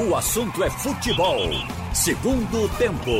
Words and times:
O 0.00 0.14
assunto 0.14 0.62
é 0.62 0.70
futebol. 0.70 1.40
Segundo 1.92 2.68
tempo. 2.78 3.10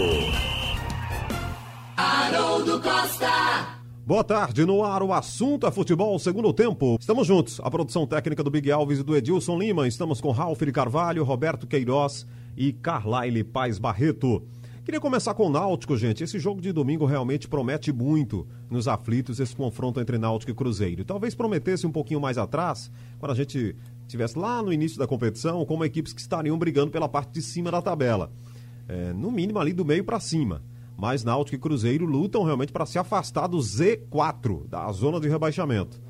Haroldo 1.96 2.80
Costa. 2.80 3.80
Boa 4.06 4.22
tarde, 4.22 4.64
no 4.64 4.84
ar 4.84 5.02
o 5.02 5.12
assunto 5.12 5.66
é 5.66 5.72
futebol, 5.72 6.16
segundo 6.20 6.52
tempo. 6.52 6.96
Estamos 7.00 7.26
juntos, 7.26 7.60
a 7.64 7.68
produção 7.68 8.06
técnica 8.06 8.44
do 8.44 8.50
Big 8.50 8.70
Alves 8.70 9.00
e 9.00 9.02
do 9.02 9.16
Edilson 9.16 9.58
Lima. 9.58 9.88
Estamos 9.88 10.20
com 10.20 10.30
Ralf 10.30 10.62
de 10.62 10.70
Carvalho, 10.70 11.24
Roberto 11.24 11.66
Queiroz 11.66 12.24
e 12.56 12.72
Carlaile 12.72 13.42
Paz 13.42 13.80
Barreto. 13.80 14.46
Queria 14.84 15.00
começar 15.00 15.34
com 15.34 15.48
o 15.48 15.50
Náutico, 15.50 15.96
gente. 15.96 16.22
Esse 16.22 16.38
jogo 16.38 16.60
de 16.60 16.72
domingo 16.72 17.04
realmente 17.06 17.48
promete 17.48 17.92
muito 17.92 18.46
nos 18.70 18.86
aflitos, 18.86 19.40
esse 19.40 19.54
confronto 19.54 20.00
entre 20.00 20.16
Náutico 20.16 20.52
e 20.52 20.54
Cruzeiro. 20.54 21.04
Talvez 21.04 21.34
prometesse 21.34 21.88
um 21.88 21.92
pouquinho 21.92 22.20
mais 22.20 22.38
atrás, 22.38 22.88
quando 23.18 23.32
a 23.32 23.34
gente 23.34 23.74
estivesse 24.08 24.38
lá 24.38 24.62
no 24.62 24.72
início 24.72 24.98
da 24.98 25.06
competição, 25.06 25.64
como 25.64 25.84
equipes 25.84 26.12
que 26.12 26.20
estariam 26.20 26.58
brigando 26.58 26.90
pela 26.90 27.08
parte 27.08 27.32
de 27.32 27.42
cima 27.42 27.70
da 27.70 27.80
tabela. 27.80 28.32
É, 28.88 29.12
no 29.12 29.30
mínimo 29.30 29.58
ali 29.58 29.72
do 29.72 29.84
meio 29.84 30.02
para 30.02 30.18
cima 30.18 30.62
mas 30.98 31.22
Náutico 31.22 31.54
e 31.54 31.58
Cruzeiro 31.60 32.04
lutam 32.04 32.42
realmente 32.42 32.72
para 32.72 32.84
se 32.84 32.98
afastar 32.98 33.46
do 33.46 33.58
Z4, 33.58 34.66
da 34.66 34.90
zona 34.90 35.20
de 35.20 35.28
rebaixamento. 35.28 36.02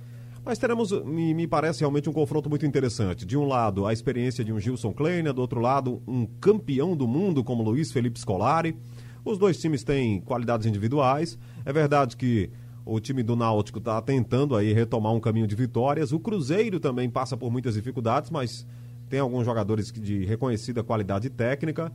Mas 0.42 0.58
teremos, 0.58 0.90
me, 1.04 1.34
me, 1.34 1.46
parece 1.46 1.80
realmente 1.80 2.08
um 2.08 2.12
confronto 2.12 2.48
muito 2.48 2.64
interessante. 2.64 3.26
De 3.26 3.36
um 3.36 3.46
lado, 3.46 3.84
a 3.84 3.92
experiência 3.92 4.42
de 4.42 4.50
um 4.50 4.58
Gilson 4.58 4.94
Kleiner, 4.94 5.34
do 5.34 5.42
outro 5.42 5.60
lado, 5.60 6.02
um 6.08 6.24
campeão 6.24 6.96
do 6.96 7.06
mundo 7.06 7.44
como 7.44 7.62
Luiz 7.62 7.92
Felipe 7.92 8.18
Scolari. 8.18 8.74
Os 9.22 9.36
dois 9.36 9.60
times 9.60 9.84
têm 9.84 10.22
qualidades 10.22 10.66
individuais. 10.66 11.38
É 11.66 11.72
verdade 11.72 12.16
que 12.16 12.50
o 12.88 12.98
time 12.98 13.22
do 13.22 13.36
Náutico 13.36 13.78
está 13.78 14.00
tentando 14.00 14.56
aí 14.56 14.72
retomar 14.72 15.12
um 15.12 15.20
caminho 15.20 15.46
de 15.46 15.54
vitórias. 15.54 16.10
O 16.10 16.18
Cruzeiro 16.18 16.80
também 16.80 17.10
passa 17.10 17.36
por 17.36 17.52
muitas 17.52 17.74
dificuldades, 17.74 18.30
mas 18.30 18.66
tem 19.10 19.20
alguns 19.20 19.44
jogadores 19.44 19.92
de 19.92 20.24
reconhecida 20.24 20.82
qualidade 20.82 21.28
técnica. 21.28 21.92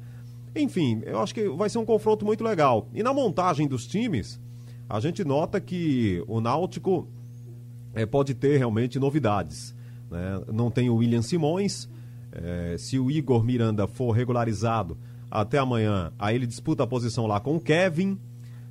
Enfim, 0.56 1.02
eu 1.04 1.20
acho 1.20 1.34
que 1.34 1.50
vai 1.50 1.68
ser 1.68 1.80
um 1.80 1.86
confronto 1.86 2.24
muito 2.24 2.44
legal. 2.44 2.88
E 2.94 3.02
na 3.02 3.12
montagem 3.12 3.68
dos 3.68 3.88
times, 3.88 4.40
a 4.88 5.00
gente 5.00 5.24
nota 5.24 5.60
que 5.60 6.24
o 6.28 6.40
Náutico 6.40 7.08
é, 7.96 8.06
pode 8.06 8.36
ter 8.36 8.58
realmente 8.58 9.00
novidades. 9.00 9.76
Né? 10.12 10.42
Não 10.54 10.70
tem 10.70 10.92
o 10.92 10.96
William 10.98 11.24
Simões. 11.24 11.90
É, 12.32 12.76
se 12.78 13.00
o 13.00 13.10
Igor 13.10 13.44
Miranda 13.44 13.88
for 13.88 14.12
regularizado 14.12 14.96
até 15.30 15.58
amanhã, 15.58 16.14
aí 16.20 16.36
ele 16.36 16.46
disputa 16.46 16.84
a 16.84 16.88
posição 16.88 17.26
lá 17.26 17.40
com 17.40 17.56
o 17.56 17.60
Kevin. 17.60 18.20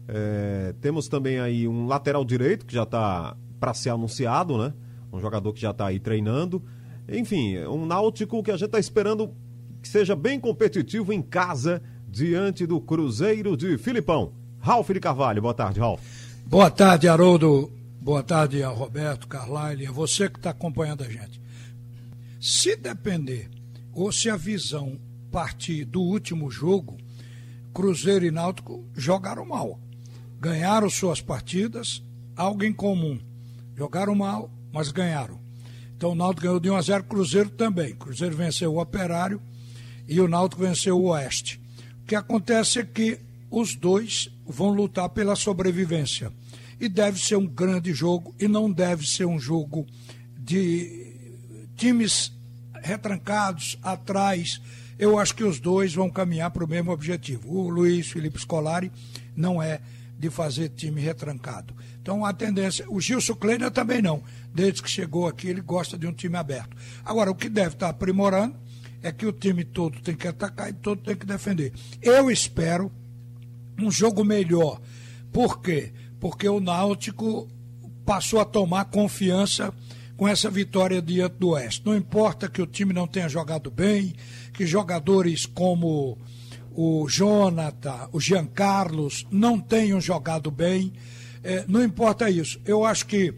É, 0.08 0.74
temos 0.80 1.08
também 1.08 1.38
aí 1.38 1.66
um 1.68 1.86
lateral 1.86 2.24
direito 2.24 2.66
que 2.66 2.74
já 2.74 2.82
está 2.82 3.36
para 3.60 3.74
ser 3.74 3.90
anunciado, 3.90 4.58
né? 4.58 4.72
Um 5.12 5.20
jogador 5.20 5.52
que 5.52 5.60
já 5.60 5.70
está 5.70 5.86
aí 5.86 6.00
treinando. 6.00 6.62
Enfim, 7.08 7.58
um 7.58 7.86
Náutico 7.86 8.42
que 8.42 8.50
a 8.50 8.56
gente 8.56 8.66
está 8.66 8.78
esperando 8.78 9.34
que 9.80 9.88
seja 9.88 10.14
bem 10.14 10.38
competitivo 10.38 11.12
em 11.12 11.20
casa 11.20 11.82
diante 12.08 12.66
do 12.66 12.80
Cruzeiro 12.80 13.56
de 13.56 13.76
Filipão. 13.78 14.32
Ralf 14.60 14.88
de 14.90 15.00
Carvalho, 15.00 15.42
boa 15.42 15.54
tarde, 15.54 15.80
Ralf. 15.80 16.00
Boa 16.46 16.70
tarde, 16.70 17.08
Haroldo. 17.08 17.72
Boa 18.00 18.22
tarde 18.22 18.62
a 18.62 18.68
Roberto, 18.68 19.28
Carlyle, 19.28 19.86
a 19.86 19.92
você 19.92 20.28
que 20.28 20.38
está 20.38 20.50
acompanhando 20.50 21.04
a 21.04 21.08
gente. 21.08 21.40
Se 22.40 22.76
depender, 22.76 23.48
ou 23.92 24.10
se 24.10 24.28
a 24.28 24.36
visão 24.36 24.98
partir 25.30 25.84
do 25.84 26.02
último 26.02 26.50
jogo, 26.50 26.96
Cruzeiro 27.72 28.24
e 28.24 28.30
Náutico 28.30 28.84
jogaram 28.94 29.46
mal. 29.46 29.80
Ganharam 30.42 30.90
suas 30.90 31.20
partidas, 31.20 32.02
algo 32.34 32.64
em 32.64 32.72
comum. 32.72 33.16
Jogaram 33.76 34.12
mal, 34.12 34.50
mas 34.72 34.90
ganharam. 34.90 35.38
Então 35.96 36.10
o 36.10 36.14
Náutico 36.16 36.42
ganhou 36.42 36.58
de 36.58 36.68
1 36.68 36.74
a 36.74 36.82
0, 36.82 37.04
Cruzeiro 37.04 37.48
também. 37.48 37.94
Cruzeiro 37.94 38.36
venceu 38.36 38.74
o 38.74 38.80
Operário 38.80 39.40
e 40.08 40.20
o 40.20 40.26
Náutico 40.26 40.62
venceu 40.62 40.98
o 40.98 41.10
Oeste. 41.10 41.60
O 42.02 42.06
que 42.06 42.16
acontece 42.16 42.80
é 42.80 42.84
que 42.84 43.20
os 43.52 43.76
dois 43.76 44.30
vão 44.44 44.70
lutar 44.70 45.10
pela 45.10 45.36
sobrevivência. 45.36 46.32
E 46.80 46.88
deve 46.88 47.20
ser 47.20 47.36
um 47.36 47.46
grande 47.46 47.94
jogo 47.94 48.34
e 48.36 48.48
não 48.48 48.68
deve 48.68 49.06
ser 49.06 49.26
um 49.26 49.38
jogo 49.38 49.86
de 50.36 51.14
times 51.76 52.32
retrancados 52.82 53.78
atrás. 53.80 54.60
Eu 54.98 55.20
acho 55.20 55.36
que 55.36 55.44
os 55.44 55.60
dois 55.60 55.94
vão 55.94 56.10
caminhar 56.10 56.50
para 56.50 56.64
o 56.64 56.68
mesmo 56.68 56.90
objetivo. 56.90 57.48
O 57.48 57.68
Luiz 57.68 58.10
Felipe 58.10 58.40
Scolari 58.40 58.90
não 59.36 59.62
é 59.62 59.80
de 60.22 60.30
fazer 60.30 60.68
time 60.68 61.00
retrancado. 61.00 61.74
Então 62.00 62.24
a 62.24 62.32
tendência, 62.32 62.86
o 62.88 63.00
Gilson 63.00 63.34
Kleiner 63.34 63.72
também 63.72 64.00
não. 64.00 64.22
Desde 64.54 64.80
que 64.80 64.88
chegou 64.88 65.26
aqui, 65.26 65.48
ele 65.48 65.60
gosta 65.60 65.98
de 65.98 66.06
um 66.06 66.12
time 66.12 66.36
aberto. 66.36 66.76
Agora, 67.04 67.28
o 67.28 67.34
que 67.34 67.48
deve 67.48 67.74
estar 67.74 67.88
aprimorando 67.88 68.54
é 69.02 69.10
que 69.10 69.26
o 69.26 69.32
time 69.32 69.64
todo 69.64 70.00
tem 70.00 70.14
que 70.14 70.28
atacar 70.28 70.70
e 70.70 70.74
todo 70.74 71.02
tem 71.02 71.16
que 71.16 71.26
defender. 71.26 71.72
Eu 72.00 72.30
espero 72.30 72.92
um 73.76 73.90
jogo 73.90 74.24
melhor. 74.24 74.80
Por 75.32 75.60
quê? 75.60 75.92
Porque 76.20 76.48
o 76.48 76.60
Náutico 76.60 77.48
passou 78.06 78.38
a 78.40 78.44
tomar 78.44 78.84
confiança 78.84 79.74
com 80.16 80.28
essa 80.28 80.48
vitória 80.48 81.02
diante 81.02 81.34
do 81.34 81.48
Oeste. 81.48 81.84
Não 81.84 81.96
importa 81.96 82.48
que 82.48 82.62
o 82.62 82.66
time 82.66 82.92
não 82.92 83.08
tenha 83.08 83.28
jogado 83.28 83.72
bem, 83.72 84.14
que 84.52 84.64
jogadores 84.64 85.46
como 85.46 86.16
o 86.74 87.06
Jonathan, 87.08 88.08
o 88.12 88.20
Jean 88.20 88.46
Carlos 88.46 89.26
não 89.30 89.58
tenham 89.58 90.00
jogado 90.00 90.50
bem, 90.50 90.92
é, 91.42 91.64
não 91.68 91.82
importa 91.82 92.30
isso. 92.30 92.60
Eu 92.64 92.84
acho 92.84 93.06
que 93.06 93.34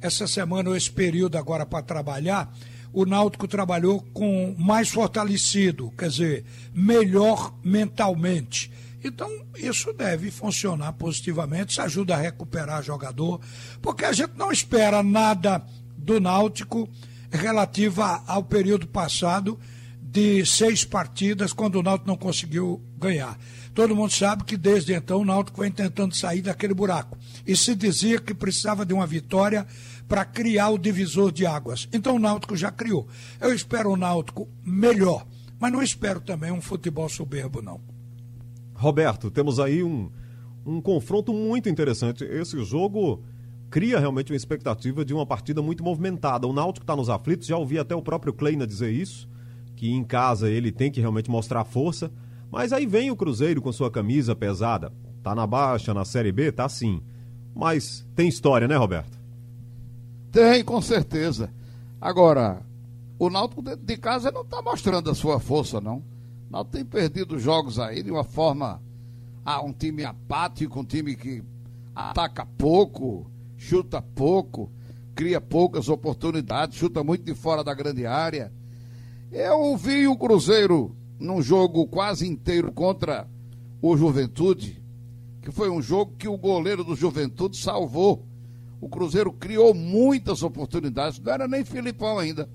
essa 0.00 0.26
semana, 0.26 0.70
ou 0.70 0.76
esse 0.76 0.90
período 0.90 1.36
agora 1.36 1.66
para 1.66 1.82
trabalhar, 1.82 2.52
o 2.92 3.04
Náutico 3.04 3.46
trabalhou 3.46 4.00
com 4.12 4.54
mais 4.58 4.88
fortalecido, 4.88 5.92
quer 5.96 6.08
dizer, 6.08 6.44
melhor 6.72 7.54
mentalmente. 7.62 8.70
Então, 9.02 9.30
isso 9.56 9.92
deve 9.92 10.30
funcionar 10.30 10.92
positivamente, 10.94 11.72
isso 11.72 11.82
ajuda 11.82 12.14
a 12.14 12.20
recuperar 12.20 12.82
jogador, 12.82 13.40
porque 13.80 14.04
a 14.04 14.12
gente 14.12 14.32
não 14.36 14.50
espera 14.50 15.02
nada 15.02 15.64
do 15.96 16.20
Náutico 16.20 16.88
relativa 17.30 18.22
ao 18.26 18.42
período 18.42 18.86
passado 18.86 19.58
de 20.10 20.44
seis 20.46 20.84
partidas, 20.84 21.52
quando 21.52 21.76
o 21.76 21.82
Náutico 21.82 22.08
não 22.08 22.16
conseguiu 22.16 22.82
ganhar. 22.96 23.38
Todo 23.74 23.94
mundo 23.94 24.10
sabe 24.10 24.42
que 24.42 24.56
desde 24.56 24.94
então 24.94 25.20
o 25.20 25.24
Náutico 25.24 25.60
vem 25.60 25.70
tentando 25.70 26.16
sair 26.16 26.40
daquele 26.40 26.72
buraco. 26.72 27.16
E 27.46 27.54
se 27.54 27.74
dizia 27.74 28.18
que 28.18 28.32
precisava 28.32 28.86
de 28.86 28.94
uma 28.94 29.06
vitória 29.06 29.66
para 30.08 30.24
criar 30.24 30.70
o 30.70 30.78
divisor 30.78 31.30
de 31.30 31.44
águas. 31.44 31.86
Então 31.92 32.16
o 32.16 32.18
Náutico 32.18 32.56
já 32.56 32.70
criou. 32.70 33.06
Eu 33.38 33.54
espero 33.54 33.90
o 33.90 33.96
Náutico 33.96 34.48
melhor, 34.64 35.26
mas 35.60 35.70
não 35.70 35.82
espero 35.82 36.20
também 36.20 36.50
um 36.50 36.60
futebol 36.60 37.08
soberbo, 37.08 37.60
não. 37.60 37.78
Roberto, 38.74 39.30
temos 39.30 39.60
aí 39.60 39.82
um, 39.82 40.10
um 40.64 40.80
confronto 40.80 41.34
muito 41.34 41.68
interessante. 41.68 42.24
Esse 42.24 42.64
jogo 42.64 43.22
cria 43.70 43.98
realmente 43.98 44.32
uma 44.32 44.36
expectativa 44.36 45.04
de 45.04 45.12
uma 45.12 45.26
partida 45.26 45.60
muito 45.60 45.84
movimentada. 45.84 46.46
O 46.46 46.52
Náutico 46.54 46.84
está 46.84 46.96
nos 46.96 47.10
aflitos, 47.10 47.46
já 47.46 47.58
ouvi 47.58 47.78
até 47.78 47.94
o 47.94 48.00
próprio 48.00 48.32
Kleina 48.32 48.66
dizer 48.66 48.90
isso, 48.90 49.28
que 49.78 49.92
em 49.92 50.02
casa 50.02 50.50
ele 50.50 50.72
tem 50.72 50.90
que 50.90 51.00
realmente 51.00 51.30
mostrar 51.30 51.64
força. 51.64 52.10
Mas 52.50 52.72
aí 52.72 52.84
vem 52.84 53.12
o 53.12 53.16
Cruzeiro 53.16 53.62
com 53.62 53.70
sua 53.70 53.88
camisa 53.88 54.34
pesada. 54.34 54.92
Tá 55.22 55.36
na 55.36 55.46
baixa, 55.46 55.94
na 55.94 56.04
Série 56.04 56.32
B, 56.32 56.50
tá 56.50 56.68
sim. 56.68 57.00
Mas 57.54 58.04
tem 58.16 58.28
história, 58.28 58.66
né, 58.66 58.74
Roberto? 58.74 59.16
Tem, 60.32 60.64
com 60.64 60.82
certeza. 60.82 61.52
Agora, 62.00 62.60
o 63.20 63.30
Náutico 63.30 63.62
dentro 63.62 63.86
de 63.86 63.96
casa 63.96 64.32
não 64.32 64.42
está 64.42 64.60
mostrando 64.60 65.10
a 65.10 65.14
sua 65.14 65.38
força, 65.38 65.80
não. 65.80 65.98
O 65.98 66.04
Náutico 66.50 66.76
tem 66.76 66.84
perdido 66.84 67.38
jogos 67.38 67.78
aí 67.78 68.02
de 68.02 68.10
uma 68.10 68.24
forma. 68.24 68.82
Ah, 69.44 69.62
um 69.62 69.72
time 69.72 70.04
apático, 70.04 70.80
um 70.80 70.84
time 70.84 71.14
que 71.14 71.40
ataca 71.94 72.44
pouco, 72.58 73.30
chuta 73.56 74.02
pouco, 74.02 74.72
cria 75.14 75.40
poucas 75.40 75.88
oportunidades, 75.88 76.76
chuta 76.76 77.04
muito 77.04 77.24
de 77.24 77.34
fora 77.34 77.62
da 77.62 77.72
grande 77.72 78.04
área. 78.04 78.52
Eu 79.30 79.76
vi 79.76 80.06
o 80.06 80.16
Cruzeiro 80.16 80.96
num 81.18 81.42
jogo 81.42 81.86
quase 81.86 82.26
inteiro 82.26 82.72
contra 82.72 83.28
o 83.82 83.96
Juventude, 83.96 84.82
que 85.42 85.50
foi 85.50 85.70
um 85.70 85.82
jogo 85.82 86.14
que 86.18 86.28
o 86.28 86.38
goleiro 86.38 86.82
do 86.82 86.96
Juventude 86.96 87.56
salvou 87.56 88.28
o 88.80 88.88
Cruzeiro 88.88 89.32
criou 89.32 89.74
muitas 89.74 90.42
oportunidades, 90.42 91.18
não 91.18 91.32
era 91.32 91.48
nem 91.48 91.64
Filipão 91.64 92.18
ainda, 92.18 92.48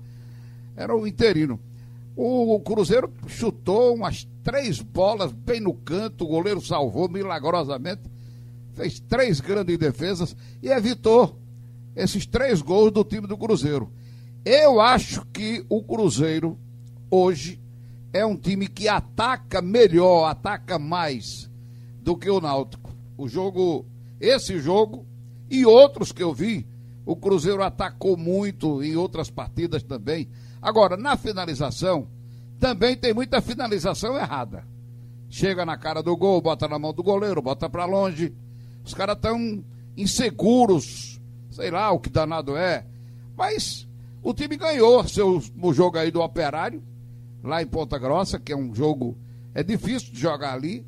era 0.76 0.96
o 0.96 1.06
interino. 1.06 1.60
O, 2.16 2.60
Cruzeiro 2.60 3.12
chutou 3.26 3.94
umas 3.94 4.26
três 4.42 4.80
bolas 4.80 5.32
bem 5.32 5.60
no 5.60 5.74
canto, 5.74 6.24
o 6.24 6.28
goleiro 6.28 6.60
salvou 6.60 7.08
milagrosamente, 7.08 8.02
fez 8.72 9.00
três 9.00 9.40
grandes 9.40 9.76
defesas 9.76 10.36
e 10.62 10.68
evitou 10.68 11.38
esses 11.94 12.24
três 12.24 12.62
gols 12.62 12.92
do 12.92 13.04
time 13.04 13.26
do 13.26 13.36
Cruzeiro. 13.36 13.92
Eu 14.44 14.80
acho 14.80 15.26
que 15.26 15.64
o 15.68 15.82
Cruzeiro 15.82 16.58
hoje 17.14 17.60
é 18.12 18.24
um 18.24 18.36
time 18.36 18.68
que 18.68 18.88
ataca 18.88 19.62
melhor, 19.62 20.24
ataca 20.28 20.78
mais 20.78 21.50
do 22.00 22.16
que 22.16 22.28
o 22.28 22.40
Náutico. 22.40 22.92
O 23.16 23.28
jogo, 23.28 23.86
esse 24.20 24.58
jogo, 24.58 25.06
e 25.50 25.64
outros 25.64 26.12
que 26.12 26.22
eu 26.22 26.32
vi. 26.32 26.66
O 27.06 27.14
Cruzeiro 27.14 27.62
atacou 27.62 28.16
muito 28.16 28.82
em 28.82 28.96
outras 28.96 29.30
partidas 29.30 29.82
também. 29.82 30.28
Agora, 30.60 30.96
na 30.96 31.16
finalização, 31.16 32.08
também 32.58 32.96
tem 32.96 33.12
muita 33.12 33.42
finalização 33.42 34.16
errada. 34.16 34.64
Chega 35.28 35.66
na 35.66 35.76
cara 35.76 36.02
do 36.02 36.16
gol, 36.16 36.40
bota 36.40 36.66
na 36.66 36.78
mão 36.78 36.94
do 36.94 37.02
goleiro, 37.02 37.42
bota 37.42 37.68
para 37.68 37.84
longe. 37.84 38.34
Os 38.84 38.94
caras 38.94 39.16
estão 39.16 39.62
inseguros, 39.96 41.20
sei 41.50 41.70
lá 41.70 41.90
o 41.92 42.00
que 42.00 42.08
danado 42.08 42.56
é. 42.56 42.86
Mas 43.36 43.86
o 44.22 44.32
time 44.32 44.56
ganhou 44.56 45.06
seu, 45.06 45.42
o 45.60 45.72
jogo 45.74 45.98
aí 45.98 46.10
do 46.10 46.22
Operário, 46.22 46.82
lá 47.44 47.62
em 47.62 47.66
Ponta 47.66 47.98
Grossa, 47.98 48.40
que 48.40 48.52
é 48.52 48.56
um 48.56 48.74
jogo. 48.74 49.16
É 49.54 49.62
difícil 49.62 50.12
de 50.12 50.18
jogar 50.18 50.54
ali. 50.54 50.84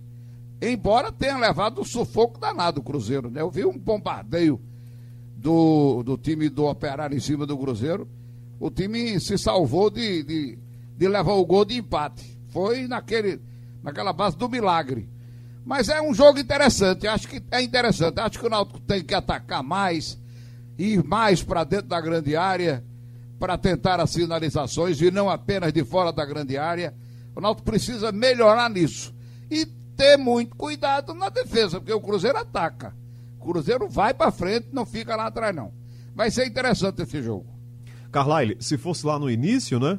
Embora 0.61 1.13
tenha 1.13 1.37
levado 1.37 1.83
um 1.83 1.85
sufoco 1.85 2.41
danado 2.41 2.81
o 2.81 2.83
Cruzeiro, 2.83 3.31
né? 3.31 3.43
Eu 3.43 3.51
vi 3.51 3.65
um 3.65 3.79
bombardeio 3.79 4.59
do, 5.37 6.03
do 6.03 6.17
time 6.17 6.49
do 6.49 6.65
Operário 6.65 7.17
em 7.17 7.21
cima 7.21 7.47
do 7.47 7.59
Cruzeiro. 7.59 8.09
O 8.59 8.71
time 8.71 9.21
se 9.21 9.37
salvou 9.37 9.91
de, 9.91 10.23
de, 10.23 10.59
de 10.97 11.09
levar 11.09 11.35
o 11.35 11.45
gol 11.45 11.67
de 11.67 11.77
empate. 11.77 12.39
Foi 12.49 12.89
naquele, 12.89 13.39
naquela 13.83 14.15
base 14.15 14.37
do 14.39 14.49
milagre. 14.49 15.07
Mas 15.63 15.91
é 15.91 16.01
um 16.01 16.15
jogo 16.15 16.39
interessante, 16.39 17.07
acho 17.07 17.29
que 17.29 17.43
é 17.51 17.61
interessante. 17.61 18.19
Acho 18.21 18.39
que 18.39 18.47
o 18.47 18.49
Náutico 18.49 18.81
tem 18.81 19.03
que 19.03 19.13
atacar 19.15 19.63
mais, 19.63 20.17
ir 20.79 21.05
mais 21.05 21.43
para 21.43 21.65
dentro 21.65 21.89
da 21.89 22.01
grande 22.01 22.37
área, 22.37 22.83
para 23.39 23.59
tentar 23.59 24.01
as 24.01 24.15
finalizações 24.15 25.01
e 25.01 25.11
não 25.11 25.29
apenas 25.29 25.73
de 25.73 25.85
fora 25.85 26.13
da 26.13 26.25
grande 26.25 26.57
área. 26.57 26.95
O 27.35 27.41
Náutico 27.41 27.67
precisa 27.67 28.11
melhorar 28.11 28.71
nisso. 28.71 29.15
E 29.51 29.67
ter 29.97 30.17
muito 30.17 30.57
cuidado 30.57 31.15
na 31.15 31.29
defesa, 31.29 31.79
porque 31.81 31.93
o 31.93 32.01
Cruzeiro 32.01 32.39
ataca. 32.39 32.95
O 33.39 33.45
Cruzeiro 33.45 33.89
vai 33.89 34.13
para 34.13 34.31
frente, 34.31 34.69
não 34.73 34.85
fica 34.85 35.17
lá 35.17 35.27
atrás, 35.27 35.55
não. 35.55 35.73
Vai 36.15 36.31
ser 36.31 36.47
interessante 36.47 37.03
esse 37.03 37.23
jogo. 37.23 37.47
Carlyle, 38.11 38.57
se 38.61 38.79
fosse 38.79 39.07
lá 39.07 39.19
no 39.19 39.31
início, 39.31 39.79
né? 39.79 39.99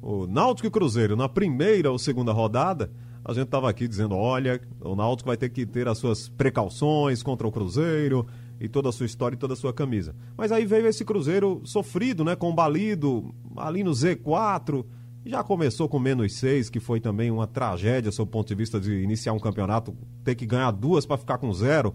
O 0.00 0.26
Náutico 0.26 0.66
e 0.66 0.70
Cruzeiro, 0.70 1.16
na 1.16 1.28
primeira 1.28 1.90
ou 1.90 1.98
segunda 1.98 2.32
rodada, 2.32 2.90
a 3.24 3.32
gente 3.32 3.44
estava 3.44 3.68
aqui 3.68 3.86
dizendo: 3.86 4.16
olha, 4.16 4.60
o 4.80 4.96
Náutico 4.96 5.26
vai 5.26 5.36
ter 5.36 5.50
que 5.50 5.66
ter 5.66 5.86
as 5.88 5.98
suas 5.98 6.28
precauções 6.28 7.22
contra 7.22 7.46
o 7.46 7.52
Cruzeiro 7.52 8.26
e 8.60 8.68
toda 8.68 8.88
a 8.88 8.92
sua 8.92 9.06
história 9.06 9.34
e 9.34 9.38
toda 9.38 9.54
a 9.54 9.56
sua 9.56 9.72
camisa. 9.72 10.14
Mas 10.36 10.52
aí 10.52 10.64
veio 10.64 10.86
esse 10.86 11.04
Cruzeiro 11.04 11.60
sofrido, 11.64 12.24
né? 12.24 12.34
Combalido, 12.34 13.34
ali 13.56 13.84
no 13.84 13.92
Z4 13.92 14.84
já 15.28 15.42
começou 15.44 15.88
com 15.88 15.98
menos 15.98 16.34
seis, 16.34 16.70
que 16.70 16.80
foi 16.80 17.00
também 17.00 17.30
uma 17.30 17.46
tragédia, 17.46 18.10
sob 18.10 18.28
o 18.28 18.32
ponto 18.32 18.48
de 18.48 18.54
vista 18.54 18.80
de 18.80 19.02
iniciar 19.02 19.32
um 19.32 19.38
campeonato, 19.38 19.94
ter 20.24 20.34
que 20.34 20.46
ganhar 20.46 20.70
duas 20.70 21.04
para 21.04 21.18
ficar 21.18 21.38
com 21.38 21.52
zero. 21.52 21.94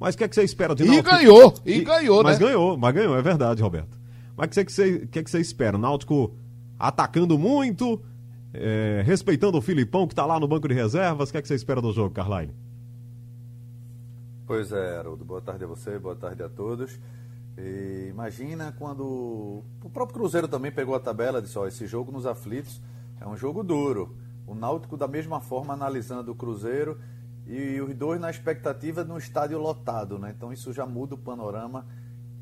Mas 0.00 0.14
o 0.14 0.18
que, 0.18 0.24
é 0.24 0.28
que 0.28 0.34
você 0.34 0.44
espera 0.44 0.74
de 0.74 0.84
Náutico? 0.84 1.08
E 1.08 1.12
ganhou, 1.12 1.54
e, 1.66 1.72
e 1.78 1.84
ganhou, 1.84 2.22
mas 2.22 2.38
né? 2.38 2.44
Mas 2.44 2.52
ganhou, 2.52 2.78
mas 2.78 2.94
ganhou, 2.94 3.16
é 3.16 3.22
verdade, 3.22 3.62
Roberto. 3.62 4.00
Mas 4.36 4.46
o 4.46 4.50
que, 4.50 4.60
é 4.60 4.64
que, 4.64 4.72
você, 4.72 5.06
que, 5.06 5.18
é 5.18 5.22
que 5.22 5.30
você 5.30 5.40
espera? 5.40 5.76
Náutico 5.76 6.34
atacando 6.78 7.38
muito, 7.38 8.00
é, 8.52 9.02
respeitando 9.04 9.58
o 9.58 9.62
Filipão 9.62 10.06
que 10.06 10.12
está 10.12 10.24
lá 10.24 10.38
no 10.38 10.46
banco 10.46 10.68
de 10.68 10.74
reservas. 10.74 11.28
O 11.28 11.32
que, 11.32 11.38
é 11.38 11.42
que 11.42 11.48
você 11.48 11.54
espera 11.54 11.80
do 11.80 11.92
jogo, 11.92 12.10
Carline? 12.10 12.54
Pois 14.52 14.70
é, 14.70 14.98
Haroldo. 14.98 15.24
Boa 15.24 15.40
tarde 15.40 15.64
a 15.64 15.66
você, 15.66 15.98
boa 15.98 16.14
tarde 16.14 16.42
a 16.42 16.48
todos. 16.50 17.00
E 17.56 18.08
imagina 18.10 18.70
quando 18.78 19.64
o 19.82 19.88
próprio 19.90 20.18
Cruzeiro 20.18 20.46
também 20.46 20.70
pegou 20.70 20.94
a 20.94 21.00
tabela 21.00 21.38
e 21.38 21.42
disse: 21.42 21.58
ó, 21.58 21.66
esse 21.66 21.86
jogo 21.86 22.12
nos 22.12 22.26
aflitos 22.26 22.78
é 23.18 23.26
um 23.26 23.34
jogo 23.34 23.64
duro. 23.64 24.14
O 24.46 24.54
Náutico, 24.54 24.94
da 24.94 25.08
mesma 25.08 25.40
forma, 25.40 25.72
analisando 25.72 26.32
o 26.32 26.34
Cruzeiro 26.34 27.00
e 27.46 27.80
os 27.80 27.94
dois 27.94 28.20
na 28.20 28.28
expectativa 28.28 29.02
de 29.02 29.10
um 29.10 29.16
estádio 29.16 29.58
lotado, 29.58 30.18
né? 30.18 30.34
Então 30.36 30.52
isso 30.52 30.70
já 30.70 30.84
muda 30.84 31.14
o 31.14 31.18
panorama. 31.18 31.86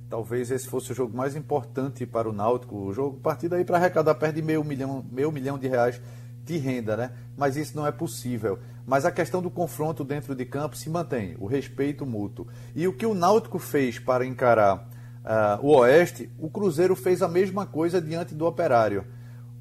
Talvez 0.08 0.50
esse 0.50 0.66
fosse 0.66 0.90
o 0.90 0.94
jogo 0.96 1.16
mais 1.16 1.36
importante 1.36 2.04
para 2.06 2.28
o 2.28 2.32
Náutico. 2.32 2.74
O 2.74 2.92
jogo 2.92 3.20
partido 3.20 3.54
aí 3.54 3.64
para 3.64 3.76
arrecadar 3.76 4.16
perto 4.16 4.34
de 4.34 4.42
meio 4.42 4.64
milhão, 4.64 5.06
meio 5.12 5.30
milhão 5.30 5.56
de 5.56 5.68
reais 5.68 6.02
de 6.50 6.58
renda, 6.58 6.96
né? 6.96 7.12
Mas 7.36 7.56
isso 7.56 7.76
não 7.76 7.86
é 7.86 7.92
possível. 7.92 8.58
Mas 8.86 9.04
a 9.04 9.12
questão 9.12 9.40
do 9.40 9.50
confronto 9.50 10.02
dentro 10.02 10.34
de 10.34 10.44
campo 10.44 10.76
se 10.76 10.90
mantém, 10.90 11.36
o 11.38 11.46
respeito 11.46 12.04
mútuo. 12.04 12.48
E 12.74 12.88
o 12.88 12.92
que 12.92 13.06
o 13.06 13.14
Náutico 13.14 13.58
fez 13.58 13.98
para 13.98 14.26
encarar 14.26 14.88
uh, 15.24 15.64
o 15.64 15.76
Oeste, 15.78 16.30
o 16.38 16.50
Cruzeiro 16.50 16.96
fez 16.96 17.22
a 17.22 17.28
mesma 17.28 17.66
coisa 17.66 18.00
diante 18.00 18.34
do 18.34 18.46
Operário. 18.46 19.04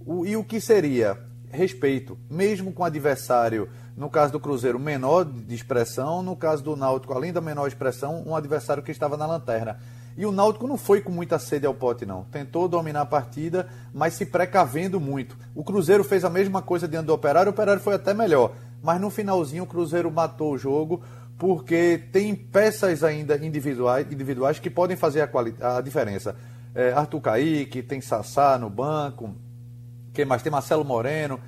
O, 0.05 0.25
e 0.25 0.35
o 0.35 0.43
que 0.43 0.59
seria? 0.59 1.17
Respeito, 1.51 2.17
mesmo 2.29 2.71
com 2.71 2.83
o 2.83 2.85
adversário, 2.85 3.69
no 3.95 4.09
caso 4.09 4.31
do 4.31 4.39
Cruzeiro, 4.39 4.79
menor 4.79 5.25
de 5.25 5.53
expressão, 5.53 6.21
no 6.23 6.35
caso 6.35 6.63
do 6.63 6.75
Náutico, 6.75 7.13
além 7.13 7.33
da 7.33 7.41
menor 7.41 7.67
expressão, 7.67 8.23
um 8.25 8.35
adversário 8.35 8.83
que 8.83 8.91
estava 8.91 9.17
na 9.17 9.25
lanterna. 9.25 9.79
E 10.19 10.25
o 10.25 10.33
Náutico 10.33 10.67
não 10.67 10.77
foi 10.77 10.99
com 10.99 11.13
muita 11.13 11.39
sede 11.39 11.65
ao 11.65 11.73
pote, 11.73 12.05
não. 12.05 12.25
Tentou 12.25 12.67
dominar 12.67 12.99
a 12.99 13.05
partida, 13.05 13.69
mas 13.93 14.15
se 14.15 14.25
precavendo 14.25 14.99
muito. 14.99 15.37
O 15.55 15.63
Cruzeiro 15.63 16.03
fez 16.03 16.25
a 16.25 16.29
mesma 16.29 16.61
coisa 16.61 16.89
diante 16.89 17.05
do 17.05 17.13
Operário, 17.13 17.49
o 17.49 17.53
Operário 17.53 17.81
foi 17.81 17.95
até 17.95 18.13
melhor. 18.13 18.51
Mas 18.83 18.99
no 18.99 19.09
finalzinho 19.09 19.63
o 19.63 19.65
Cruzeiro 19.65 20.11
matou 20.11 20.51
o 20.51 20.57
jogo, 20.57 21.01
porque 21.37 22.03
tem 22.11 22.35
peças 22.35 23.01
ainda 23.01 23.37
individuais, 23.37 24.11
individuais 24.11 24.59
que 24.59 24.69
podem 24.69 24.97
fazer 24.97 25.21
a, 25.21 25.77
a 25.77 25.79
diferença. 25.79 26.35
É, 26.75 26.91
Arthur 26.91 27.21
Caíque, 27.21 27.81
tem 27.81 28.01
Sassá 28.01 28.57
no 28.57 28.69
banco, 28.69 29.33
quem 30.13 30.25
mais? 30.25 30.43
Tem 30.43 30.51
Marcelo 30.51 30.83
Moreno, 30.83 31.39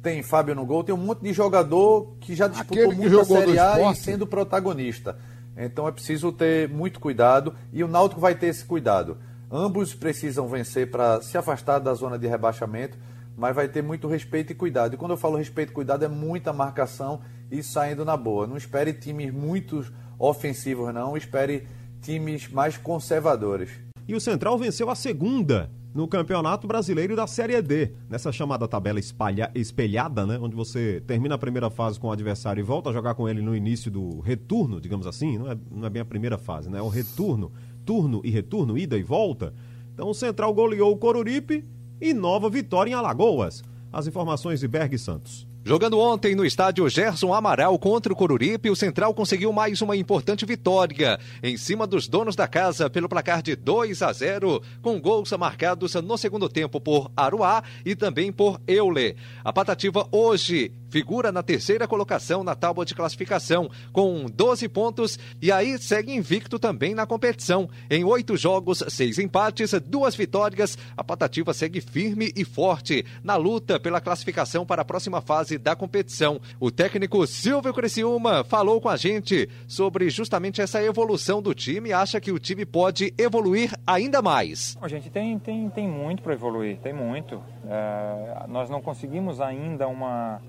tem 0.00 0.22
Fábio 0.22 0.54
no 0.54 0.64
gol, 0.64 0.84
tem 0.84 0.94
um 0.94 0.98
monte 0.98 1.22
de 1.22 1.32
jogador 1.32 2.14
que 2.20 2.32
já 2.36 2.46
disputou 2.46 2.84
Aquele 2.84 2.94
muito 2.96 3.18
a 3.18 3.24
Série 3.24 3.58
A 3.58 3.90
e 3.90 3.96
sendo 3.96 4.24
protagonista. 4.24 5.18
Então 5.56 5.86
é 5.86 5.92
preciso 5.92 6.32
ter 6.32 6.68
muito 6.68 7.00
cuidado 7.00 7.54
e 7.72 7.82
o 7.84 7.88
Náutico 7.88 8.20
vai 8.20 8.34
ter 8.34 8.46
esse 8.46 8.64
cuidado. 8.64 9.18
Ambos 9.50 9.94
precisam 9.94 10.48
vencer 10.48 10.90
para 10.90 11.20
se 11.22 11.38
afastar 11.38 11.78
da 11.78 11.94
zona 11.94 12.18
de 12.18 12.26
rebaixamento, 12.26 12.98
mas 13.36 13.54
vai 13.54 13.68
ter 13.68 13.82
muito 13.82 14.08
respeito 14.08 14.52
e 14.52 14.54
cuidado. 14.54 14.94
E 14.94 14.96
quando 14.96 15.12
eu 15.12 15.16
falo 15.16 15.36
respeito 15.36 15.70
e 15.70 15.74
cuidado, 15.74 16.04
é 16.04 16.08
muita 16.08 16.52
marcação 16.52 17.20
e 17.50 17.62
saindo 17.62 18.04
na 18.04 18.16
boa. 18.16 18.46
Não 18.46 18.56
espere 18.56 18.92
times 18.92 19.32
muito 19.32 19.84
ofensivos, 20.18 20.92
não. 20.92 21.16
Espere 21.16 21.66
times 22.00 22.48
mais 22.48 22.76
conservadores. 22.76 23.70
E 24.06 24.14
o 24.14 24.20
Central 24.20 24.58
venceu 24.58 24.90
a 24.90 24.94
segunda 24.94 25.70
no 25.94 26.08
Campeonato 26.08 26.66
Brasileiro 26.66 27.14
da 27.14 27.24
Série 27.24 27.62
D, 27.62 27.92
nessa 28.10 28.32
chamada 28.32 28.66
tabela 28.66 28.98
espalha, 28.98 29.48
espelhada, 29.54 30.26
né, 30.26 30.36
onde 30.42 30.56
você 30.56 31.00
termina 31.06 31.36
a 31.36 31.38
primeira 31.38 31.70
fase 31.70 32.00
com 32.00 32.08
o 32.08 32.10
adversário 32.10 32.60
e 32.60 32.64
volta 32.64 32.90
a 32.90 32.92
jogar 32.92 33.14
com 33.14 33.28
ele 33.28 33.40
no 33.40 33.54
início 33.54 33.92
do 33.92 34.18
retorno, 34.18 34.80
digamos 34.80 35.06
assim, 35.06 35.38
não 35.38 35.52
é, 35.52 35.56
não 35.70 35.86
é 35.86 35.90
bem 35.90 36.02
a 36.02 36.04
primeira 36.04 36.36
fase, 36.36 36.68
né, 36.68 36.80
é 36.80 36.82
o 36.82 36.88
retorno, 36.88 37.52
turno 37.86 38.20
e 38.24 38.30
retorno, 38.30 38.76
ida 38.76 38.98
e 38.98 39.04
volta. 39.04 39.54
Então 39.94 40.10
o 40.10 40.14
Central 40.14 40.52
goleou 40.52 40.92
o 40.92 40.96
Coruripe 40.96 41.64
e 42.00 42.12
nova 42.12 42.50
vitória 42.50 42.90
em 42.90 42.94
Alagoas. 42.94 43.62
As 43.92 44.08
informações 44.08 44.58
de 44.58 44.66
Berg 44.66 44.98
Santos. 44.98 45.46
Jogando 45.66 45.98
ontem 45.98 46.34
no 46.34 46.44
estádio 46.44 46.86
Gerson 46.90 47.32
Amaral 47.32 47.78
contra 47.78 48.12
o 48.12 48.16
Coruripe, 48.16 48.68
o 48.68 48.76
Central 48.76 49.14
conseguiu 49.14 49.50
mais 49.50 49.80
uma 49.80 49.96
importante 49.96 50.44
vitória 50.44 51.18
em 51.42 51.56
cima 51.56 51.86
dos 51.86 52.06
donos 52.06 52.36
da 52.36 52.46
casa 52.46 52.90
pelo 52.90 53.08
placar 53.08 53.42
de 53.42 53.56
2 53.56 54.02
a 54.02 54.12
0, 54.12 54.60
com 54.82 55.00
gols 55.00 55.32
marcados 55.32 55.94
no 55.94 56.18
segundo 56.18 56.50
tempo 56.50 56.78
por 56.78 57.10
Aruá 57.16 57.64
e 57.82 57.96
também 57.96 58.30
por 58.30 58.60
Eule. 58.66 59.16
A 59.42 59.54
Patativa 59.54 60.06
hoje 60.12 60.70
figura 60.94 61.32
na 61.32 61.42
terceira 61.42 61.88
colocação 61.88 62.44
na 62.44 62.54
tábua 62.54 62.84
de 62.84 62.94
classificação, 62.94 63.68
com 63.92 64.26
12 64.26 64.68
pontos 64.68 65.18
e 65.42 65.50
aí 65.50 65.76
segue 65.76 66.14
invicto 66.14 66.56
também 66.56 66.94
na 66.94 67.04
competição. 67.04 67.68
Em 67.90 68.04
oito 68.04 68.36
jogos, 68.36 68.84
seis 68.86 69.18
empates, 69.18 69.72
duas 69.84 70.14
vitórias, 70.14 70.78
a 70.96 71.02
Patativa 71.02 71.52
segue 71.52 71.80
firme 71.80 72.32
e 72.36 72.44
forte 72.44 73.04
na 73.24 73.34
luta 73.34 73.80
pela 73.80 74.00
classificação 74.00 74.64
para 74.64 74.82
a 74.82 74.84
próxima 74.84 75.20
fase 75.20 75.58
da 75.58 75.74
competição. 75.74 76.40
O 76.60 76.70
técnico 76.70 77.26
Silvio 77.26 77.74
Criciúma 77.74 78.44
falou 78.44 78.80
com 78.80 78.88
a 78.88 78.96
gente 78.96 79.48
sobre 79.66 80.08
justamente 80.10 80.60
essa 80.60 80.80
evolução 80.80 81.42
do 81.42 81.52
time 81.52 81.88
e 81.88 81.92
acha 81.92 82.20
que 82.20 82.30
o 82.30 82.38
time 82.38 82.64
pode 82.64 83.12
evoluir 83.18 83.72
ainda 83.84 84.22
mais. 84.22 84.78
A 84.80 84.86
gente 84.86 85.10
tem, 85.10 85.40
tem, 85.40 85.68
tem 85.70 85.88
muito 85.88 86.22
para 86.22 86.34
evoluir, 86.34 86.78
tem 86.78 86.92
muito. 86.92 87.42
É, 87.66 88.46
nós 88.46 88.70
não 88.70 88.80
conseguimos 88.80 89.40
ainda 89.40 89.88
uma 89.88 90.40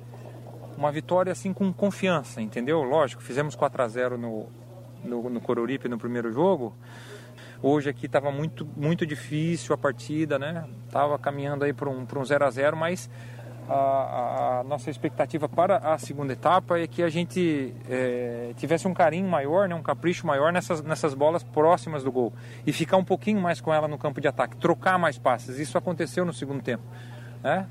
uma 0.78 0.92
vitória 0.92 1.32
assim 1.32 1.54
com 1.54 1.72
confiança, 1.72 2.42
entendeu? 2.42 2.84
Lógico, 2.84 3.22
fizemos 3.22 3.56
4 3.56 3.82
a 3.82 3.88
0 3.88 4.18
no, 4.18 4.48
no, 5.04 5.30
no 5.30 5.42
Coruripe 5.42 5.88
no 5.88 5.98
primeiro 5.98 6.32
jogo. 6.32 6.76
Hoje 7.62 7.90
aqui 7.90 8.06
estava 8.06 8.32
muito, 8.32 8.68
muito 8.76 9.06
difícil 9.06 9.74
a 9.74 9.78
partida, 9.78 10.38
né? 10.38 10.68
Tava 10.92 11.18
caminhando 11.18 11.64
aí 11.64 11.74
para 11.74 11.90
um, 11.90 12.06
um 12.06 12.26
0 12.26 12.46
a 12.46 12.50
0 12.50 12.78
mas 12.78 13.10
a, 13.68 14.60
a, 14.60 14.64
nossa 14.64 14.90
expectativa 14.90 15.50
para 15.50 15.78
a 15.78 15.98
segunda 15.98 16.34
etapa 16.34 16.80
é 16.80 16.86
que 16.86 17.02
a 17.02 17.10
gente 17.10 17.74
é, 17.90 18.54
tivesse 18.58 18.88
um 18.88 18.94
carinho 18.94 19.28
maior, 19.28 19.68
né, 19.68 19.74
um 19.74 19.82
capricho 19.82 20.28
maior 20.28 20.54
nessas, 20.54 20.84
nessas 20.84 21.14
bolas 21.14 21.44
próximas 21.44 22.04
do 22.04 22.12
gol 22.12 22.32
e 22.66 22.72
ficar 22.72 22.98
um 22.98 23.04
pouquinho 23.04 23.42
mais 23.42 23.60
com 23.60 23.74
ela 23.74 23.88
no 23.88 23.98
campo 23.98 24.22
de 24.22 24.28
ataque, 24.28 24.56
trocar 24.58 25.00
mais 25.00 25.18
passes. 25.18 25.58
Isso 25.58 25.78
aconteceu 25.78 26.26
no 26.26 26.34
segundo 26.34 26.62
tempo. 26.62 26.84
Né? 27.46 27.68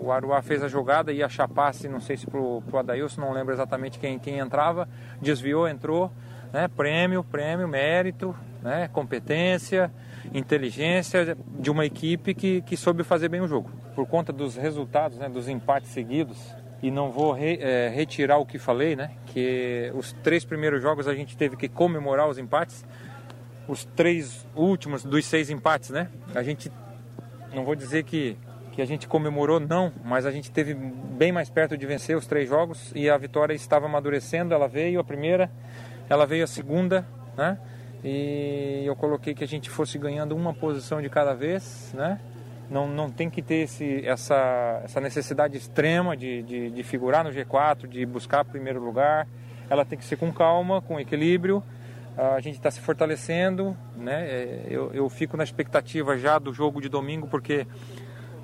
O 0.00 0.12
Aruá 0.12 0.40
fez 0.40 0.62
a 0.62 0.68
jogada, 0.68 1.12
ia 1.12 1.26
achar 1.26 1.48
passe, 1.48 1.88
não 1.88 2.00
sei 2.00 2.16
se 2.16 2.28
pro, 2.28 2.62
pro 2.62 2.78
Adailson, 2.78 3.20
não 3.20 3.32
lembro 3.32 3.52
exatamente 3.52 3.98
quem, 3.98 4.20
quem 4.20 4.38
entrava, 4.38 4.88
desviou, 5.20 5.66
entrou, 5.66 6.12
né? 6.52 6.68
Prêmio, 6.68 7.24
prêmio, 7.24 7.66
mérito, 7.66 8.32
né? 8.62 8.88
Competência. 8.92 9.90
inteligência 10.32 11.36
de 11.58 11.70
uma 11.70 11.84
equipe 11.84 12.34
que, 12.34 12.60
que 12.62 12.76
soube 12.76 13.02
fazer 13.02 13.28
bem 13.28 13.40
o 13.40 13.48
jogo. 13.48 13.68
Por 13.96 14.06
conta 14.06 14.32
dos 14.32 14.54
resultados, 14.54 15.18
né, 15.18 15.28
dos 15.28 15.48
empates 15.48 15.90
seguidos, 15.90 16.38
e 16.80 16.88
não 16.90 17.10
vou 17.10 17.32
re, 17.32 17.58
é, 17.60 17.88
retirar 17.88 18.38
o 18.38 18.46
que 18.46 18.58
falei, 18.58 18.94
né, 18.94 19.10
que 19.26 19.90
os 19.94 20.12
três 20.22 20.44
primeiros 20.44 20.80
jogos 20.80 21.08
a 21.08 21.14
gente 21.14 21.36
teve 21.36 21.56
que 21.56 21.68
comemorar 21.68 22.28
os 22.28 22.38
empates, 22.38 22.84
os 23.66 23.84
três 23.84 24.46
últimos 24.54 25.04
dos 25.04 25.24
seis 25.26 25.50
empates, 25.50 25.90
né, 25.90 26.08
a 26.34 26.42
gente, 26.42 26.70
não 27.52 27.64
vou 27.64 27.74
dizer 27.74 28.04
que, 28.04 28.36
que 28.78 28.82
a 28.82 28.86
gente 28.86 29.08
comemorou, 29.08 29.58
não, 29.58 29.92
mas 30.04 30.24
a 30.24 30.30
gente 30.30 30.52
teve 30.52 30.72
bem 30.72 31.32
mais 31.32 31.50
perto 31.50 31.76
de 31.76 31.84
vencer 31.84 32.16
os 32.16 32.28
três 32.28 32.48
jogos 32.48 32.92
e 32.94 33.10
a 33.10 33.18
vitória 33.18 33.52
estava 33.52 33.86
amadurecendo, 33.86 34.54
ela 34.54 34.68
veio 34.68 35.00
a 35.00 35.04
primeira, 35.04 35.50
ela 36.08 36.24
veio 36.24 36.44
a 36.44 36.46
segunda, 36.46 37.04
né, 37.36 37.58
e 38.04 38.84
eu 38.86 38.94
coloquei 38.94 39.34
que 39.34 39.42
a 39.42 39.48
gente 39.48 39.68
fosse 39.68 39.98
ganhando 39.98 40.36
uma 40.36 40.54
posição 40.54 41.02
de 41.02 41.08
cada 41.08 41.34
vez, 41.34 41.92
né? 41.92 42.20
Não, 42.70 42.86
não 42.86 43.10
tem 43.10 43.28
que 43.28 43.42
ter 43.42 43.64
esse, 43.64 44.06
essa, 44.06 44.80
essa 44.84 45.00
necessidade 45.00 45.56
extrema 45.56 46.16
de, 46.16 46.44
de, 46.44 46.70
de 46.70 46.82
figurar 46.84 47.24
no 47.24 47.30
G4, 47.30 47.88
de 47.88 48.06
buscar 48.06 48.44
primeiro 48.44 48.80
lugar. 48.80 49.26
Ela 49.68 49.84
tem 49.84 49.98
que 49.98 50.04
ser 50.04 50.14
com 50.14 50.32
calma, 50.32 50.80
com 50.80 51.00
equilíbrio. 51.00 51.64
A 52.16 52.38
gente 52.40 52.54
está 52.54 52.70
se 52.70 52.78
fortalecendo, 52.78 53.76
né? 53.96 54.24
É, 54.28 54.66
eu, 54.68 54.92
eu 54.92 55.08
fico 55.08 55.36
na 55.36 55.42
expectativa 55.42 56.16
já 56.16 56.38
do 56.38 56.52
jogo 56.52 56.80
de 56.80 56.88
domingo, 56.88 57.26
porque 57.26 57.66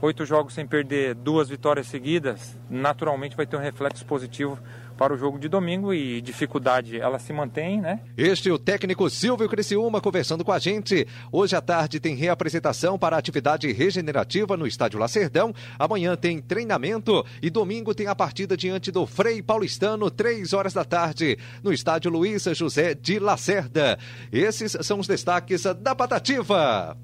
oito 0.05 0.27
jogos 0.27 0.53
sem 0.53 0.67
perder 0.67 1.15
duas 1.15 1.49
vitórias 1.49 1.87
seguidas, 1.87 2.59
naturalmente 2.69 3.35
vai 3.35 3.47
ter 3.47 3.57
um 3.57 3.61
reflexo 3.61 4.05
positivo 4.05 4.59
para 4.99 5.15
o 5.15 5.17
jogo 5.17 5.39
de 5.39 5.49
domingo 5.49 5.93
e 5.95 6.21
dificuldade 6.21 7.01
ela 7.01 7.19
se 7.19 7.33
mantém, 7.33 7.81
né? 7.81 8.01
Este 8.17 8.51
é 8.51 8.53
o 8.53 8.59
técnico 8.59 9.09
Silvio 9.09 9.49
Criciúma 9.49 10.03
conversando 10.03 10.45
com 10.45 10.53
a 10.53 10.59
gente. 10.59 11.09
Hoje 11.33 11.57
à 11.57 11.61
tarde 11.61 11.99
tem 11.99 12.15
reapresentação 12.15 12.99
para 12.99 13.17
a 13.17 13.19
atividade 13.19 13.73
regenerativa 13.73 14.57
no 14.59 14.67
Estádio 14.67 15.01
Lacerdão. 15.01 15.55
Amanhã 15.79 16.15
tem 16.17 16.41
treinamento 16.41 17.25
e 17.43 17.49
domingo 17.49 17.95
tem 17.95 18.07
a 18.07 18.15
partida 18.15 18.57
diante 18.57 18.93
do 18.93 19.07
Frei 19.07 19.43
Paulistano, 19.43 20.11
três 20.11 20.53
horas 20.53 20.75
da 20.75 20.85
tarde, 20.85 21.39
no 21.63 21.73
Estádio 21.73 22.11
Luiz 22.11 22.45
José 22.53 22.95
de 22.95 23.19
Lacerda. 23.19 23.99
Esses 24.31 24.77
são 24.83 25.01
os 25.01 25.09
destaques 25.09 25.65
da 25.81 25.95
Patativa. 25.95 26.97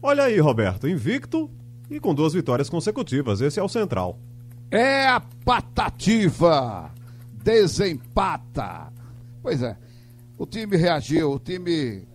Olha 0.00 0.24
aí, 0.24 0.38
Roberto, 0.38 0.88
invicto 0.88 1.50
e 1.90 2.00
com 2.00 2.14
duas 2.14 2.32
vitórias 2.32 2.68
consecutivas. 2.68 3.40
Esse 3.40 3.60
é 3.60 3.62
o 3.62 3.68
Central. 3.68 4.18
É 4.70 5.06
a 5.06 5.20
patativa. 5.44 6.92
Desempata. 7.32 8.92
Pois 9.42 9.62
é. 9.62 9.76
O 10.36 10.44
time 10.44 10.76
reagiu, 10.76 11.32
o 11.32 11.38
time. 11.38 12.06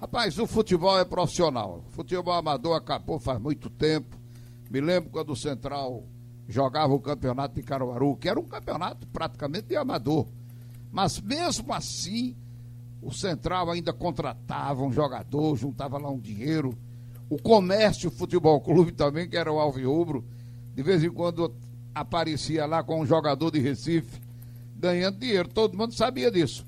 Rapaz, 0.00 0.38
o 0.38 0.46
futebol 0.46 0.98
é 0.98 1.04
profissional. 1.04 1.84
O 1.88 1.90
futebol 1.90 2.32
amador 2.32 2.76
acabou 2.76 3.18
faz 3.18 3.40
muito 3.40 3.68
tempo. 3.68 4.16
Me 4.70 4.80
lembro 4.80 5.10
quando 5.10 5.30
o 5.30 5.36
Central 5.36 6.04
jogava 6.48 6.94
o 6.94 7.00
campeonato 7.00 7.54
de 7.54 7.62
Caruaru, 7.62 8.16
que 8.16 8.28
era 8.28 8.38
um 8.38 8.44
campeonato 8.44 9.06
praticamente 9.08 9.66
de 9.66 9.76
amador. 9.76 10.26
Mas 10.92 11.20
mesmo 11.20 11.72
assim, 11.72 12.36
o 13.02 13.12
Central 13.12 13.70
ainda 13.70 13.92
contratava 13.92 14.82
um 14.82 14.92
jogador, 14.92 15.56
juntava 15.56 15.98
lá 15.98 16.10
um 16.10 16.18
dinheiro. 16.18 16.76
O 17.28 17.40
Comércio 17.40 18.10
Futebol 18.10 18.60
Clube 18.60 18.92
também, 18.92 19.28
que 19.28 19.36
era 19.36 19.52
o 19.52 19.58
Alviobro, 19.58 20.24
de 20.74 20.82
vez 20.82 21.02
em 21.02 21.10
quando 21.10 21.54
aparecia 21.94 22.66
lá 22.66 22.82
com 22.82 23.00
um 23.00 23.06
jogador 23.06 23.50
de 23.50 23.58
Recife 23.58 24.20
ganhando 24.76 25.18
dinheiro. 25.18 25.48
Todo 25.48 25.76
mundo 25.76 25.94
sabia 25.94 26.30
disso. 26.30 26.66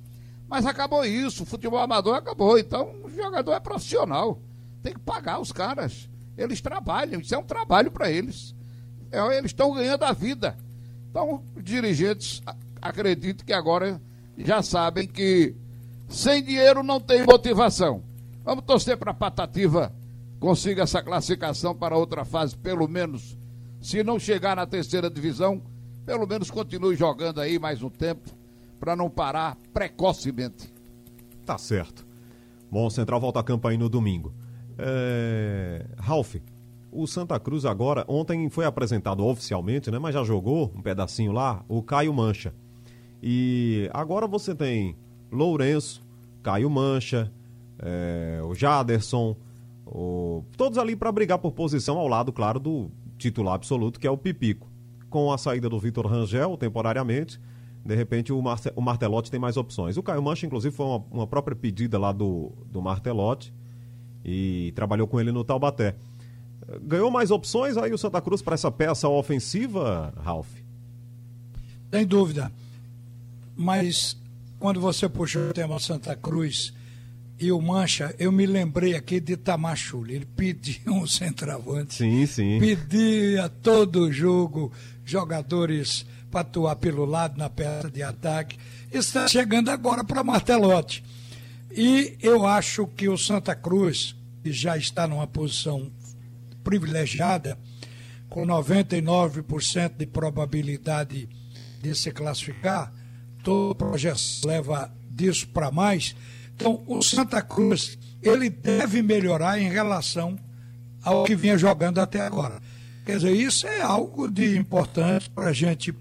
Mas 0.48 0.64
acabou 0.64 1.04
isso, 1.04 1.42
o 1.42 1.46
futebol 1.46 1.78
amador 1.78 2.16
acabou. 2.16 2.58
Então 2.58 2.94
o 3.04 3.10
jogador 3.10 3.52
é 3.52 3.60
profissional. 3.60 4.40
Tem 4.82 4.94
que 4.94 5.00
pagar 5.00 5.40
os 5.40 5.52
caras. 5.52 6.08
Eles 6.36 6.60
trabalham, 6.60 7.20
isso 7.20 7.34
é 7.34 7.38
um 7.38 7.44
trabalho 7.44 7.90
para 7.90 8.10
eles. 8.10 8.54
É, 9.10 9.20
eles 9.36 9.50
estão 9.50 9.74
ganhando 9.74 10.04
a 10.04 10.12
vida. 10.12 10.56
Então, 11.10 11.42
os 11.56 11.64
dirigentes 11.64 12.42
acredito 12.80 13.44
que 13.44 13.52
agora 13.52 14.00
já 14.36 14.62
sabem 14.62 15.06
que 15.06 15.54
sem 16.08 16.42
dinheiro 16.42 16.82
não 16.82 17.00
tem 17.00 17.24
motivação. 17.24 18.02
Vamos 18.44 18.64
torcer 18.64 18.96
para 18.96 19.10
a 19.10 19.14
Patativa 19.14 19.92
consiga 20.38 20.82
essa 20.82 21.02
classificação 21.02 21.74
para 21.74 21.96
outra 21.96 22.24
fase, 22.24 22.56
pelo 22.56 22.88
menos 22.88 23.36
se 23.80 24.02
não 24.02 24.18
chegar 24.18 24.56
na 24.56 24.66
terceira 24.66 25.08
divisão, 25.10 25.62
pelo 26.04 26.26
menos 26.26 26.50
continue 26.50 26.96
jogando 26.96 27.40
aí 27.40 27.58
mais 27.58 27.82
um 27.82 27.90
tempo 27.90 28.30
para 28.78 28.96
não 28.96 29.10
parar 29.10 29.56
precocemente. 29.72 30.72
Tá 31.44 31.58
certo. 31.58 32.06
Bom, 32.70 32.88
Central 32.90 33.20
volta 33.20 33.40
a 33.40 33.42
campo 33.42 33.66
aí 33.68 33.76
no 33.76 33.88
domingo. 33.88 34.32
É... 34.76 35.84
Ralf, 35.98 36.36
o 36.92 37.06
Santa 37.06 37.38
Cruz 37.40 37.64
agora, 37.64 38.04
ontem 38.06 38.48
foi 38.48 38.64
apresentado 38.64 39.24
oficialmente, 39.24 39.90
né? 39.90 39.98
Mas 39.98 40.14
já 40.14 40.22
jogou 40.22 40.72
um 40.74 40.82
pedacinho 40.82 41.32
lá, 41.32 41.64
o 41.68 41.82
Caio 41.82 42.12
Mancha. 42.12 42.54
E 43.22 43.90
agora 43.92 44.26
você 44.26 44.54
tem 44.54 44.96
Lourenço, 45.30 46.02
Caio 46.42 46.70
Mancha, 46.70 47.32
é... 47.78 48.40
o 48.44 48.54
Jaderson, 48.54 49.36
o... 49.90 50.44
todos 50.56 50.78
ali 50.78 50.94
para 50.94 51.10
brigar 51.12 51.38
por 51.38 51.52
posição 51.52 51.98
ao 51.98 52.08
lado, 52.08 52.32
claro, 52.32 52.58
do 52.58 52.90
titular 53.16 53.54
absoluto, 53.54 53.98
que 53.98 54.06
é 54.06 54.10
o 54.10 54.16
Pipico. 54.16 54.68
Com 55.10 55.32
a 55.32 55.38
saída 55.38 55.68
do 55.68 55.78
Vitor 55.78 56.06
Rangel, 56.06 56.56
temporariamente, 56.56 57.40
de 57.84 57.94
repente 57.94 58.32
o, 58.32 58.42
Marce, 58.42 58.70
o 58.76 58.80
Martelotti 58.80 59.30
tem 59.30 59.40
mais 59.40 59.56
opções. 59.56 59.96
O 59.96 60.02
Caio 60.02 60.22
Mancha, 60.22 60.46
inclusive, 60.46 60.74
foi 60.74 60.86
uma, 60.86 61.04
uma 61.10 61.26
própria 61.26 61.56
pedida 61.56 61.98
lá 61.98 62.12
do, 62.12 62.52
do 62.66 62.82
Martelotti 62.82 63.52
e 64.24 64.72
trabalhou 64.74 65.06
com 65.06 65.18
ele 65.18 65.32
no 65.32 65.42
Taubaté. 65.44 65.96
Ganhou 66.82 67.10
mais 67.10 67.30
opções 67.30 67.76
aí 67.78 67.92
o 67.92 67.98
Santa 67.98 68.20
Cruz 68.20 68.42
para 68.42 68.54
essa 68.54 68.70
peça 68.70 69.08
ofensiva, 69.08 70.12
Ralf? 70.18 70.48
Sem 71.90 72.06
dúvida. 72.06 72.52
Mas 73.56 74.18
quando 74.58 74.80
você 74.80 75.08
puxou 75.08 75.48
o 75.48 75.52
tema 75.54 75.78
Santa 75.80 76.14
Cruz, 76.14 76.74
e 77.40 77.52
o 77.52 77.60
Mancha, 77.60 78.14
eu 78.18 78.32
me 78.32 78.44
lembrei 78.46 78.96
aqui 78.96 79.20
de 79.20 79.36
Tamachule. 79.36 80.14
Ele 80.14 80.26
pedia 80.26 80.80
um 80.88 81.06
centroavante. 81.06 81.94
Sim, 81.94 82.26
sim. 82.26 82.58
Pedia 82.58 83.48
todo 83.48 84.12
jogo 84.12 84.72
jogadores 85.04 86.04
para 86.30 86.40
atuar 86.40 86.76
pelo 86.76 87.04
lado 87.04 87.38
na 87.38 87.48
peça 87.48 87.88
de 87.90 88.02
ataque. 88.02 88.58
Está 88.90 89.28
chegando 89.28 89.70
agora 89.70 90.02
para 90.02 90.24
Martelote. 90.24 91.04
E 91.70 92.16
eu 92.20 92.46
acho 92.46 92.86
que 92.88 93.08
o 93.08 93.16
Santa 93.16 93.54
Cruz, 93.54 94.16
que 94.42 94.52
já 94.52 94.76
está 94.76 95.06
numa 95.06 95.26
posição 95.26 95.92
privilegiada, 96.64 97.56
com 98.28 98.44
99% 98.46 99.96
de 99.96 100.06
probabilidade 100.06 101.28
de 101.80 101.94
se 101.94 102.10
classificar, 102.10 102.92
todo 103.44 103.74
projeto 103.74 104.20
leva 104.44 104.92
disso 105.08 105.48
para 105.48 105.70
mais 105.70 106.14
então, 106.58 106.82
o 106.88 107.00
Santa 107.00 107.40
Cruz, 107.40 107.96
ele 108.20 108.50
deve 108.50 109.00
melhorar 109.00 109.60
em 109.60 109.70
relação 109.70 110.36
ao 111.04 111.22
que 111.22 111.36
vinha 111.36 111.56
jogando 111.56 112.00
até 112.00 112.20
agora. 112.20 112.60
Quer 113.06 113.18
dizer, 113.18 113.30
isso 113.30 113.64
é 113.68 113.80
algo 113.80 114.28
de 114.28 114.58
importante 114.58 115.30
para 115.30 115.50
a 115.50 115.52
gente 115.52 115.94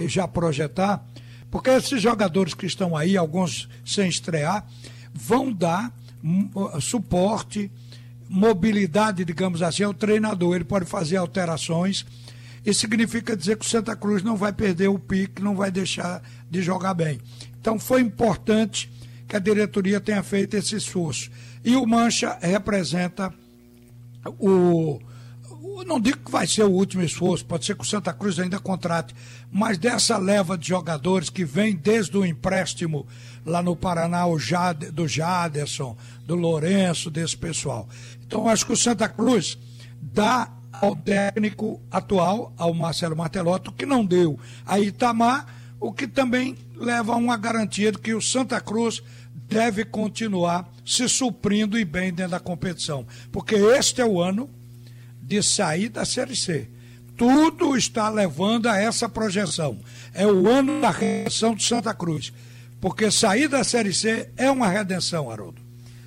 já 0.00 0.28
projetar, 0.28 1.02
porque 1.50 1.70
esses 1.70 2.02
jogadores 2.02 2.52
que 2.52 2.66
estão 2.66 2.94
aí, 2.94 3.16
alguns 3.16 3.70
sem 3.86 4.06
estrear, 4.06 4.66
vão 5.14 5.50
dar 5.50 5.90
suporte, 6.78 7.70
mobilidade, 8.28 9.24
digamos 9.24 9.62
assim, 9.62 9.82
ao 9.82 9.94
treinador. 9.94 10.56
Ele 10.56 10.64
pode 10.64 10.84
fazer 10.84 11.16
alterações. 11.16 12.04
Isso 12.66 12.80
significa 12.80 13.34
dizer 13.34 13.56
que 13.56 13.64
o 13.64 13.68
Santa 13.68 13.96
Cruz 13.96 14.22
não 14.22 14.36
vai 14.36 14.52
perder 14.52 14.88
o 14.88 14.98
pique, 14.98 15.40
não 15.40 15.56
vai 15.56 15.70
deixar 15.70 16.22
de 16.50 16.60
jogar 16.60 16.92
bem. 16.92 17.18
Então 17.58 17.78
foi 17.78 18.02
importante 18.02 18.91
que 19.32 19.36
a 19.36 19.40
diretoria 19.40 19.98
tenha 19.98 20.22
feito 20.22 20.58
esse 20.58 20.76
esforço. 20.76 21.30
E 21.64 21.74
o 21.74 21.86
Mancha 21.86 22.36
representa 22.42 23.32
o. 24.38 25.00
Não 25.86 25.98
digo 25.98 26.18
que 26.18 26.30
vai 26.30 26.46
ser 26.46 26.64
o 26.64 26.70
último 26.70 27.02
esforço, 27.02 27.46
pode 27.46 27.64
ser 27.64 27.74
que 27.74 27.80
o 27.80 27.86
Santa 27.86 28.12
Cruz 28.12 28.38
ainda 28.38 28.58
contrate, 28.58 29.14
mas 29.50 29.78
dessa 29.78 30.18
leva 30.18 30.56
de 30.58 30.68
jogadores 30.68 31.30
que 31.30 31.46
vem 31.46 31.74
desde 31.74 32.16
o 32.16 32.26
empréstimo 32.26 33.06
lá 33.44 33.62
no 33.62 33.74
Paraná, 33.74 34.26
o 34.26 34.38
Jade, 34.38 34.90
do 34.90 35.08
Jaderson, 35.08 35.96
do 36.26 36.34
Lourenço, 36.34 37.10
desse 37.10 37.36
pessoal. 37.36 37.88
Então, 38.26 38.48
acho 38.48 38.66
que 38.66 38.72
o 38.72 38.76
Santa 38.76 39.08
Cruz 39.08 39.58
dá 40.00 40.52
ao 40.72 40.94
técnico 40.94 41.80
atual, 41.90 42.52
ao 42.58 42.74
Marcelo 42.74 43.16
Martelotto, 43.16 43.72
que 43.72 43.86
não 43.86 44.04
deu 44.04 44.38
a 44.66 44.78
Itamar, 44.78 45.46
o 45.80 45.90
que 45.90 46.06
também 46.06 46.56
leva 46.76 47.14
a 47.14 47.16
uma 47.16 47.36
garantia 47.36 47.90
de 47.92 47.98
que 47.98 48.14
o 48.14 48.20
Santa 48.20 48.60
Cruz 48.60 49.02
deve 49.52 49.84
continuar 49.84 50.68
se 50.84 51.08
suprindo 51.08 51.78
e 51.78 51.84
bem 51.84 52.12
dentro 52.12 52.32
da 52.32 52.40
competição. 52.40 53.06
Porque 53.30 53.54
este 53.54 54.00
é 54.00 54.06
o 54.06 54.20
ano 54.20 54.48
de 55.22 55.42
sair 55.42 55.88
da 55.88 56.04
Série 56.04 56.34
C. 56.34 56.68
Tudo 57.16 57.76
está 57.76 58.08
levando 58.08 58.66
a 58.66 58.76
essa 58.76 59.08
projeção. 59.08 59.78
É 60.12 60.26
o 60.26 60.48
ano 60.48 60.80
da 60.80 60.90
redenção 60.90 61.54
de 61.54 61.62
Santa 61.62 61.94
Cruz. 61.94 62.32
Porque 62.80 63.10
sair 63.10 63.48
da 63.48 63.62
Série 63.62 63.92
C 63.92 64.30
é 64.36 64.50
uma 64.50 64.68
redenção, 64.68 65.30
Haroldo. 65.30 65.62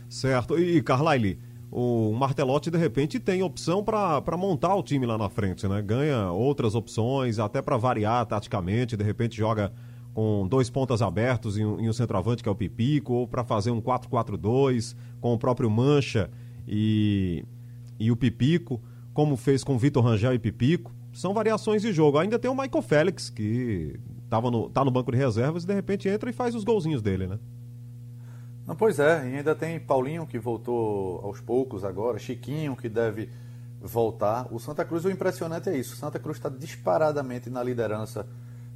Certo. 0.09 0.59
E, 0.59 0.81
Carlyle, 0.81 1.39
o 1.71 2.13
Martelotti 2.13 2.69
de 2.69 2.77
repente 2.77 3.19
tem 3.19 3.43
opção 3.43 3.83
para 3.83 4.37
montar 4.37 4.75
o 4.75 4.83
time 4.83 5.05
lá 5.05 5.17
na 5.17 5.29
frente, 5.29 5.67
né? 5.67 5.81
Ganha 5.81 6.31
outras 6.31 6.75
opções, 6.75 7.39
até 7.39 7.61
para 7.61 7.77
variar 7.77 8.25
taticamente, 8.25 8.97
de 8.97 9.03
repente 9.03 9.37
joga 9.37 9.71
com 10.15 10.47
dois 10.47 10.69
pontas 10.69 11.01
abertos 11.01 11.57
e 11.57 11.65
um, 11.65 11.77
e 11.77 11.89
um 11.89 11.93
centroavante 11.93 12.41
que 12.41 12.47
é 12.47 12.51
o 12.51 12.55
Pipico, 12.55 13.13
ou 13.13 13.27
para 13.27 13.43
fazer 13.43 13.69
um 13.69 13.81
4-4-2 13.81 14.95
com 15.19 15.33
o 15.33 15.37
próprio 15.37 15.69
Mancha 15.69 16.31
e, 16.65 17.43
e 17.99 18.09
o 18.09 18.15
Pipico, 18.15 18.81
como 19.13 19.35
fez 19.35 19.61
com 19.61 19.77
Vitor 19.77 20.01
Rangel 20.01 20.33
e 20.33 20.39
Pipico. 20.39 20.95
São 21.11 21.33
variações 21.33 21.81
de 21.81 21.91
jogo. 21.91 22.17
Ainda 22.17 22.39
tem 22.39 22.49
o 22.49 22.55
Michael 22.55 22.81
Félix, 22.81 23.29
que 23.29 23.99
tava 24.29 24.49
no, 24.49 24.69
tá 24.69 24.85
no 24.85 24.91
banco 24.91 25.11
de 25.11 25.17
reservas 25.17 25.65
e 25.65 25.67
de 25.67 25.73
repente 25.73 26.07
entra 26.07 26.29
e 26.29 26.33
faz 26.33 26.55
os 26.55 26.63
golzinhos 26.63 27.01
dele, 27.01 27.27
né? 27.27 27.37
Não, 28.65 28.75
pois 28.75 28.99
é, 28.99 29.29
e 29.29 29.35
ainda 29.35 29.53
tem 29.53 29.77
Paulinho 29.81 30.25
que 30.25 30.39
voltou 30.39 31.19
aos 31.25 31.41
poucos 31.41 31.83
agora, 31.83 32.17
Chiquinho 32.17 32.73
que 32.75 32.87
deve 32.87 33.29
voltar. 33.81 34.47
O 34.49 34.59
Santa 34.59 34.85
Cruz, 34.85 35.03
o 35.03 35.11
impressionante 35.11 35.69
é 35.69 35.77
isso: 35.77 35.93
o 35.93 35.97
Santa 35.97 36.19
Cruz 36.19 36.37
está 36.37 36.47
disparadamente 36.47 37.49
na 37.49 37.61
liderança 37.61 38.25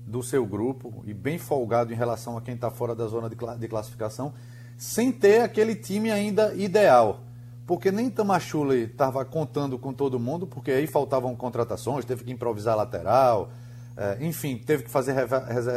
do 0.10 0.24
seu 0.24 0.46
grupo 0.46 1.04
e 1.06 1.14
bem 1.14 1.38
folgado 1.38 1.94
em 1.94 1.96
relação 1.96 2.36
a 2.36 2.42
quem 2.42 2.56
está 2.56 2.72
fora 2.72 2.96
da 2.96 3.06
zona 3.06 3.30
de 3.30 3.68
classificação, 3.68 4.34
sem 4.78 5.12
ter 5.12 5.42
aquele 5.42 5.76
time 5.76 6.12
ainda 6.12 6.54
ideal. 6.56 7.22
Porque 7.68 7.92
nem 7.92 8.10
Tamachule 8.10 8.86
estava 8.86 9.24
contando 9.24 9.78
com 9.78 9.94
todo 9.94 10.20
mundo, 10.20 10.48
porque 10.48 10.72
aí 10.72 10.88
faltavam 10.88 11.36
contratações, 11.36 12.06
teve 12.06 12.24
que 12.24 12.32
improvisar 12.32 12.76
lateral, 12.76 13.52
eh, 13.96 14.18
enfim, 14.22 14.58
teve 14.58 14.84
que 14.84 14.90
fazer 14.90 15.14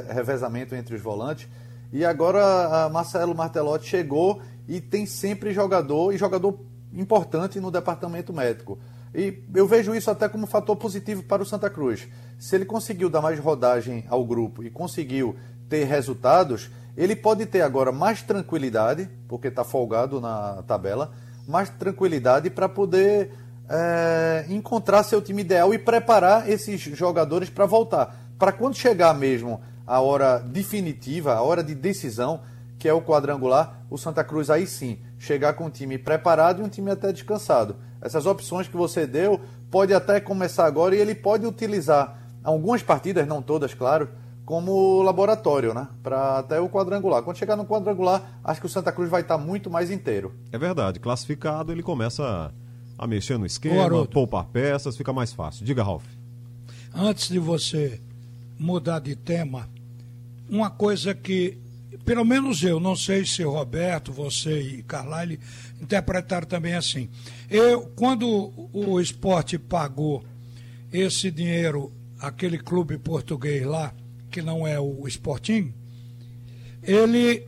revezamento 0.09 0.75
entre 0.75 0.95
os 0.95 1.03
volantes. 1.03 1.47
E 1.93 2.03
agora 2.03 2.89
Marcelo 2.89 3.35
Martelotti 3.35 3.87
chegou 3.87 4.41
e 4.67 4.81
tem 4.81 5.05
sempre 5.05 5.53
jogador, 5.53 6.15
e 6.15 6.17
jogador 6.17 6.59
importante 6.95 7.61
no 7.61 7.71
departamento 7.71 8.33
médico. 8.33 8.79
E 9.15 9.43
eu 9.55 9.67
vejo 9.67 9.95
isso 9.95 10.11
até 10.11 10.27
como 10.29 10.45
um 10.45 10.47
fator 10.47 10.75
positivo 10.77 11.23
para 11.23 11.43
o 11.43 11.47
Santa 11.47 11.69
Cruz. 11.69 12.09
Se 12.43 12.57
ele 12.57 12.65
conseguiu 12.65 13.09
dar 13.09 13.23
mais 13.23 13.39
rodagem 13.39 14.05
ao 14.09 14.25
grupo 14.25 14.65
e 14.65 14.69
conseguiu 14.69 15.37
ter 15.69 15.85
resultados, 15.85 16.73
ele 16.97 17.15
pode 17.15 17.47
ter 17.47 17.61
agora 17.61 17.93
mais 17.93 18.21
tranquilidade, 18.21 19.09
porque 19.29 19.47
está 19.47 19.63
folgado 19.63 20.21
na 20.21 20.61
tabela, 20.67 21.13
mais 21.47 21.71
tranquilidade 21.71 22.51
para 22.51 22.69
poder 22.69 23.31
é, 23.69 24.45
encontrar 24.49 25.05
seu 25.05 25.23
time 25.23 25.43
ideal 25.43 25.73
e 25.73 25.79
preparar 25.79 26.51
esses 26.51 26.81
jogadores 26.81 27.49
para 27.49 27.65
voltar. 27.65 28.17
Para 28.37 28.51
quando 28.51 28.75
chegar 28.75 29.15
mesmo 29.15 29.61
a 29.87 30.01
hora 30.01 30.41
definitiva, 30.41 31.35
a 31.35 31.43
hora 31.43 31.63
de 31.63 31.77
decisão, 31.77 32.41
que 32.77 32.89
é 32.89 32.93
o 32.93 33.03
quadrangular, 33.03 33.85
o 33.89 33.97
Santa 33.97 34.25
Cruz 34.25 34.51
aí 34.51 34.67
sim 34.67 34.99
chegar 35.17 35.53
com 35.53 35.67
um 35.67 35.71
time 35.71 35.97
preparado 35.97 36.61
e 36.61 36.65
um 36.65 36.69
time 36.69 36.91
até 36.91 37.13
descansado. 37.13 37.77
Essas 38.01 38.27
opções 38.27 38.67
que 38.67 38.77
você 38.77 39.07
deu 39.07 39.41
pode 39.71 39.95
até 39.95 40.19
começar 40.19 40.67
agora 40.67 40.97
e 40.97 40.99
ele 40.99 41.15
pode 41.15 41.47
utilizar 41.47 42.21
algumas 42.43 42.83
partidas, 42.83 43.27
não 43.27 43.43
todas, 43.43 43.75
claro, 43.75 44.09
como 44.45 45.03
laboratório, 45.03 45.73
né? 45.73 45.89
Para 46.03 46.39
até 46.39 46.61
o 46.61 46.69
quadrangular. 46.69 47.23
Quando 47.23 47.39
chegar 47.39 47.57
no 47.57 47.65
quadrangular, 47.65 48.41
acho 48.43 48.61
que 48.61 48.67
o 48.67 48.71
Santa 48.71 48.93
Cruz 48.93 49.09
vai 49.09 49.23
estar 49.23 49.39
muito 49.39 49.71
mais 49.71 49.91
inteiro. 49.91 50.35
É 50.51 50.59
verdade. 50.59 50.99
Classificado, 50.99 51.73
ele 51.73 51.83
começa 51.83 52.53
a 52.99 53.07
mexer 53.07 53.39
no 53.39 53.47
esquema, 53.47 54.07
poupar 54.07 54.45
peças, 54.47 54.97
fica 54.97 55.13
mais 55.13 55.33
fácil. 55.33 55.65
Diga, 55.65 55.83
Ralf. 55.83 56.05
Antes 56.95 57.29
de 57.29 57.39
você 57.39 58.01
mudar 58.59 58.99
de 59.01 59.17
tema, 59.17 59.69
uma 60.49 60.71
coisa 60.71 61.15
que, 61.15 61.59
pelo 62.05 62.25
menos 62.25 62.63
eu, 62.63 62.79
não 62.79 62.95
sei 62.95 63.25
se 63.25 63.45
o 63.45 63.51
Roberto, 63.51 64.13
você 64.13 64.61
e 64.61 64.83
Carlyle 64.83 65.41
interpretaram 65.81 66.47
também 66.47 66.75
assim. 66.75 67.09
Eu, 67.49 67.91
quando 67.97 68.53
o 68.73 69.01
esporte 69.01 69.59
pagou 69.59 70.23
esse 70.93 71.31
dinheiro 71.31 71.91
aquele 72.23 72.57
clube 72.57 72.97
português 72.99 73.67
lá, 73.67 73.93
que 74.31 74.41
não 74.41 74.65
é 74.65 74.79
o 74.79 75.07
Sporting, 75.09 75.75
ele 76.81 77.47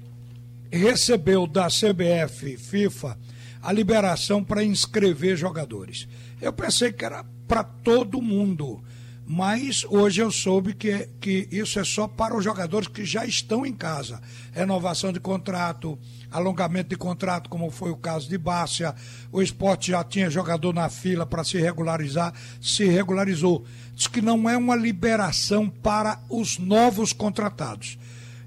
recebeu 0.71 1.47
da 1.47 1.69
CBF, 1.69 2.57
FIFA, 2.57 3.17
a 3.63 3.73
liberação 3.73 4.43
para 4.43 4.65
inscrever 4.65 5.37
jogadores. 5.37 6.09
Eu 6.43 6.53
pensei 6.53 6.93
que 6.93 7.05
era 7.05 7.25
para 7.47 7.63
todo 7.63 8.21
mundo. 8.21 8.83
Mas 9.27 9.85
hoje 9.89 10.21
eu 10.21 10.31
soube 10.31 10.75
que, 10.75 11.09
que 11.19 11.49
isso 11.51 11.79
é 11.79 11.85
só 11.85 12.07
para 12.07 12.37
os 12.37 12.45
jogadores 12.45 12.89
que 12.89 13.05
já 13.07 13.25
estão 13.25 13.65
em 13.65 13.73
casa. 13.73 14.21
Renovação 14.53 15.11
de 15.13 15.19
contrato, 15.19 15.99
alongamento 16.31 16.91
de 16.91 16.97
contrato, 16.97 17.49
como 17.49 17.71
foi 17.71 17.91
o 17.91 17.97
caso 17.97 18.29
de 18.29 18.37
Bárcia. 18.37 18.95
O 19.33 19.41
esporte 19.41 19.93
já 19.93 20.05
tinha 20.05 20.29
jogador 20.29 20.75
na 20.75 20.91
fila 20.91 21.25
para 21.25 21.43
se 21.43 21.59
regularizar, 21.59 22.35
se 22.61 22.85
regularizou. 22.85 23.65
Diz 23.95 24.07
que 24.07 24.21
não 24.21 24.49
é 24.49 24.59
uma 24.59 24.77
liberação 24.77 25.71
para 25.71 26.21
os 26.29 26.59
novos 26.59 27.15
contratados. 27.15 27.99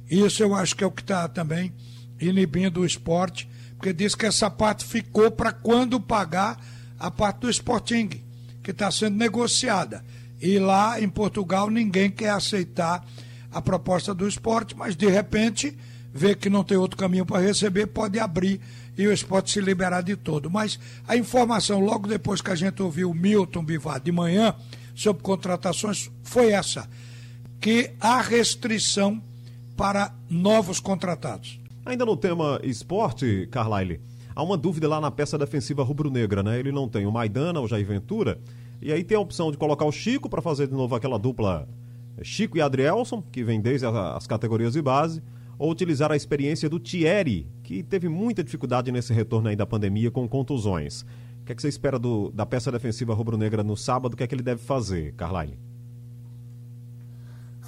Isso 0.08 0.44
eu 0.44 0.54
acho 0.54 0.76
que 0.76 0.84
é 0.84 0.88
o 0.88 0.92
que 0.92 1.02
está 1.02 1.28
também 1.28 1.74
inibindo 2.20 2.82
o 2.82 2.86
esporte, 2.86 3.50
porque 3.78 3.94
diz 3.94 4.14
que 4.14 4.26
essa 4.26 4.50
parte 4.50 4.86
ficou 4.86 5.32
para 5.32 5.52
quando 5.52 6.00
pagar 6.00 6.60
a 7.00 7.12
parte 7.12 7.42
do 7.42 7.50
Sporting, 7.50 8.10
que 8.64 8.72
está 8.72 8.92
sendo 8.92 9.18
negociada. 9.18 10.04
E 10.42 10.60
lá 10.60 11.02
em 11.02 11.10
Portugal 11.10 11.70
ninguém 11.70 12.10
quer 12.10 12.30
aceitar 12.30 13.06
a 13.52 13.62
proposta 13.62 14.14
do 14.14 14.28
esporte, 14.28 14.76
mas 14.76 14.96
de 14.96 15.08
repente 15.08 15.76
vê 16.14 16.36
que 16.36 16.50
não 16.50 16.64
tem 16.64 16.78
outro 16.78 16.98
caminho 16.98 17.26
para 17.26 17.42
receber, 17.42 17.88
pode 17.88 18.20
abrir 18.20 18.60
e 18.98 19.08
o 19.08 19.14
esporte 19.14 19.52
se 19.52 19.62
liberar 19.62 20.02
de 20.02 20.16
todo. 20.16 20.50
Mas 20.50 20.80
a 21.08 21.16
informação, 21.16 21.80
logo 21.80 22.08
depois 22.08 22.42
que 22.42 22.52
a 22.52 22.56
gente 22.56 22.82
ouviu 22.82 23.12
o 23.12 23.14
Milton 23.14 23.64
Bivar 23.64 24.00
de 24.00 24.12
manhã 24.12 24.56
sobre 24.96 25.22
contratações, 25.22 26.10
foi 26.24 26.52
essa: 26.52 26.90
que 27.62 27.92
há 28.00 28.22
restrição 28.22 29.22
para 29.76 30.14
novos 30.30 30.80
contratados. 30.80 31.60
Ainda 31.86 32.06
no 32.06 32.18
tema 32.18 32.60
esporte, 32.64 33.48
Carlyle, 33.52 34.02
há 34.36 34.44
uma 34.44 34.58
dúvida 34.58 34.88
lá 34.90 35.00
na 35.00 35.12
peça 35.12 35.38
defensiva 35.38 35.84
rubro-negra, 35.84 36.42
né? 36.42 36.60
Ele 36.60 36.72
não 36.72 36.90
tem 36.90 37.06
o 37.06 37.12
Maidana, 37.12 37.62
o 37.62 37.68
Jair 37.68 37.86
Ventura 37.86 38.40
e 38.82 38.92
aí 38.92 39.04
tem 39.04 39.18
a 39.18 39.20
opção 39.20 39.52
de 39.52 39.58
colocar 39.58 39.86
o 39.86 39.92
Chico 39.92 40.30
para 40.30 40.42
fazer 40.42 40.68
de 40.68 40.74
novo 40.74 40.96
aquela 40.96 41.18
dupla 41.18 41.68
Chico 42.22 42.58
e 42.58 42.62
Adrielson, 42.62 43.22
que 43.32 43.44
vem 43.44 43.62
desde 43.62 43.86
as 43.86 44.26
categorias 44.26 44.74
de 44.74 44.82
base, 44.82 45.22
ou 45.58 45.72
utilizar 45.72 46.12
a 46.12 46.16
experiência 46.16 46.70
do 46.70 46.80
Thierry, 46.80 47.48
que 47.64 47.82
teve 47.84 48.08
muita 48.08 48.44
dificuldade 48.44 48.92
nesse 48.92 49.14
retorno 49.14 49.50
aí 49.50 49.56
da 49.56 49.66
pandemia 49.66 50.12
com 50.12 50.28
contusões. 50.28 51.02
O 51.42 51.46
que, 51.46 51.52
é 51.52 51.56
que 51.56 51.62
você 51.62 51.70
espera 51.70 51.98
do, 51.98 52.32
da 52.32 52.46
peça 52.46 52.72
defensiva 52.72 53.14
rubro-negra 53.14 53.64
no 53.64 53.76
sábado? 53.76 54.14
O 54.14 54.18
que 54.18 54.24
é 54.24 54.28
que 54.28 54.36
ele 54.36 54.44
deve 54.44 54.62
fazer, 54.62 55.14
Carline? 55.14 55.58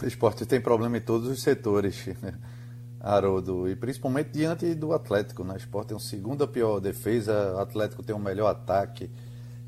O 0.01 0.05
esporte 0.05 0.45
tem 0.45 0.61
problema 0.61 0.97
em 0.97 1.01
todos 1.01 1.27
os 1.27 1.41
setores, 1.41 2.09
Haroldo, 2.99 3.67
e 3.69 3.75
principalmente 3.75 4.31
diante 4.31 4.75
do 4.75 4.93
Atlético. 4.93 5.43
Né? 5.43 5.53
O 5.53 5.57
esporte 5.57 5.89
tem 5.89 5.97
a 5.97 5.99
segunda 5.99 6.47
pior 6.47 6.79
defesa, 6.79 7.53
o 7.55 7.59
Atlético 7.59 8.03
tem 8.03 8.15
o 8.15 8.19
melhor 8.19 8.47
ataque. 8.47 9.09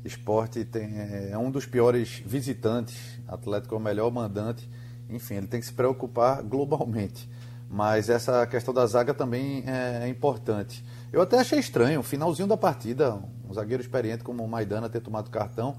Esporte 0.04 0.64
tem, 0.64 0.90
é 1.30 1.38
um 1.38 1.50
dos 1.50 1.64
piores 1.64 2.22
visitantes, 2.26 3.20
Atlético 3.26 3.74
é 3.74 3.78
o 3.78 3.80
melhor 3.80 4.10
mandante. 4.10 4.68
Enfim, 5.08 5.34
ele 5.34 5.46
tem 5.46 5.60
que 5.60 5.66
se 5.66 5.72
preocupar 5.72 6.42
globalmente. 6.42 7.28
Mas 7.68 8.08
essa 8.08 8.46
questão 8.46 8.74
da 8.74 8.84
zaga 8.86 9.14
também 9.14 9.64
é, 9.66 10.04
é 10.04 10.08
importante. 10.08 10.84
Eu 11.12 11.22
até 11.22 11.38
achei 11.38 11.58
estranho, 11.58 12.00
o 12.00 12.02
finalzinho 12.02 12.48
da 12.48 12.56
partida, 12.56 13.18
um 13.48 13.52
zagueiro 13.52 13.82
experiente 13.82 14.24
como 14.24 14.44
o 14.44 14.48
Maidana 14.48 14.88
ter 14.88 15.00
tomado 15.00 15.30
cartão. 15.30 15.76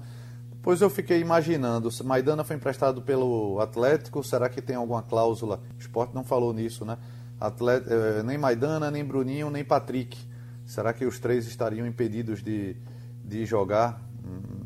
Depois 0.50 0.80
eu 0.80 0.88
fiquei 0.88 1.20
imaginando, 1.20 1.90
Maidana 2.04 2.42
foi 2.42 2.56
emprestado 2.56 3.02
pelo 3.02 3.60
Atlético, 3.60 4.24
será 4.24 4.48
que 4.48 4.62
tem 4.62 4.74
alguma 4.74 5.02
cláusula? 5.02 5.60
O 5.76 5.78
esporte 5.78 6.14
não 6.14 6.24
falou 6.24 6.52
nisso, 6.52 6.84
né? 6.84 6.96
Atlético, 7.38 7.92
eh, 7.92 8.22
nem 8.22 8.38
Maidana, 8.38 8.90
nem 8.90 9.04
Bruninho, 9.04 9.50
nem 9.50 9.62
Patrick. 9.62 10.16
Será 10.64 10.92
que 10.92 11.04
os 11.04 11.18
três 11.18 11.46
estariam 11.46 11.86
impedidos 11.86 12.42
de, 12.42 12.76
de 13.22 13.44
jogar? 13.44 14.03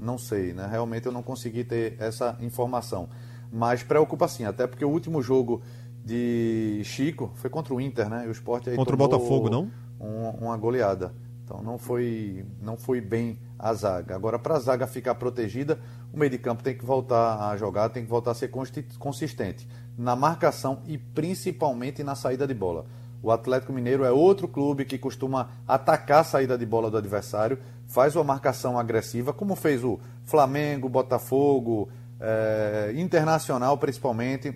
Não 0.00 0.18
sei, 0.18 0.52
né? 0.52 0.66
Realmente 0.70 1.06
eu 1.06 1.12
não 1.12 1.22
consegui 1.22 1.64
ter 1.64 1.96
essa 1.98 2.36
informação. 2.40 3.08
Mas 3.52 3.82
preocupa 3.82 4.28
sim, 4.28 4.44
até 4.44 4.66
porque 4.66 4.84
o 4.84 4.90
último 4.90 5.22
jogo 5.22 5.62
de 6.04 6.80
Chico 6.84 7.30
foi 7.34 7.50
contra 7.50 7.74
o 7.74 7.80
Inter, 7.80 8.08
né? 8.08 8.24
E 8.26 8.28
o 8.28 8.32
Sport 8.32 8.68
aí 8.68 8.76
contra 8.76 8.94
o 8.94 8.98
Botafogo, 8.98 9.50
não? 9.50 9.70
Um, 10.00 10.46
uma 10.46 10.56
goleada. 10.56 11.12
Então 11.44 11.62
não 11.62 11.78
foi, 11.78 12.44
não 12.60 12.76
foi 12.76 13.00
bem 13.00 13.38
a 13.58 13.72
zaga. 13.72 14.14
Agora, 14.14 14.38
para 14.38 14.56
a 14.56 14.60
zaga 14.60 14.86
ficar 14.86 15.14
protegida, 15.14 15.78
o 16.12 16.18
meio 16.18 16.30
de 16.30 16.38
campo 16.38 16.62
tem 16.62 16.76
que 16.76 16.84
voltar 16.84 17.50
a 17.50 17.56
jogar, 17.56 17.88
tem 17.88 18.04
que 18.04 18.10
voltar 18.10 18.32
a 18.32 18.34
ser 18.34 18.50
consistente 18.98 19.66
na 19.96 20.14
marcação 20.14 20.82
e 20.86 20.98
principalmente 20.98 22.04
na 22.04 22.14
saída 22.14 22.46
de 22.46 22.54
bola. 22.54 22.86
O 23.22 23.30
Atlético 23.30 23.72
Mineiro 23.72 24.04
é 24.04 24.10
outro 24.10 24.46
clube 24.46 24.84
que 24.84 24.96
costuma 24.96 25.50
atacar 25.66 26.20
a 26.20 26.24
saída 26.24 26.56
de 26.56 26.64
bola 26.64 26.90
do 26.90 26.96
adversário, 26.96 27.58
faz 27.86 28.14
uma 28.14 28.24
marcação 28.24 28.78
agressiva, 28.78 29.32
como 29.32 29.56
fez 29.56 29.82
o 29.82 29.98
Flamengo, 30.24 30.88
Botafogo, 30.88 31.88
é, 32.20 32.92
Internacional 32.94 33.76
principalmente, 33.76 34.54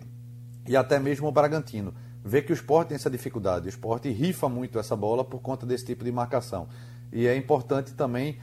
e 0.69 0.77
até 0.77 0.99
mesmo 0.99 1.27
o 1.27 1.33
Bragantino. 1.33 1.93
Vê 2.25 2.41
que 2.41 2.53
o 2.53 2.55
esporte 2.55 2.89
tem 2.89 2.95
essa 2.95 3.11
dificuldade. 3.11 3.67
O 3.67 3.69
esporte 3.69 4.09
rifa 4.11 4.49
muito 4.49 4.79
essa 4.79 4.95
bola 4.95 5.25
por 5.25 5.41
conta 5.41 5.67
desse 5.67 5.85
tipo 5.85 6.05
de 6.05 6.13
marcação. 6.13 6.69
E 7.13 7.27
é 7.27 7.37
importante 7.37 7.95
também 7.95 8.39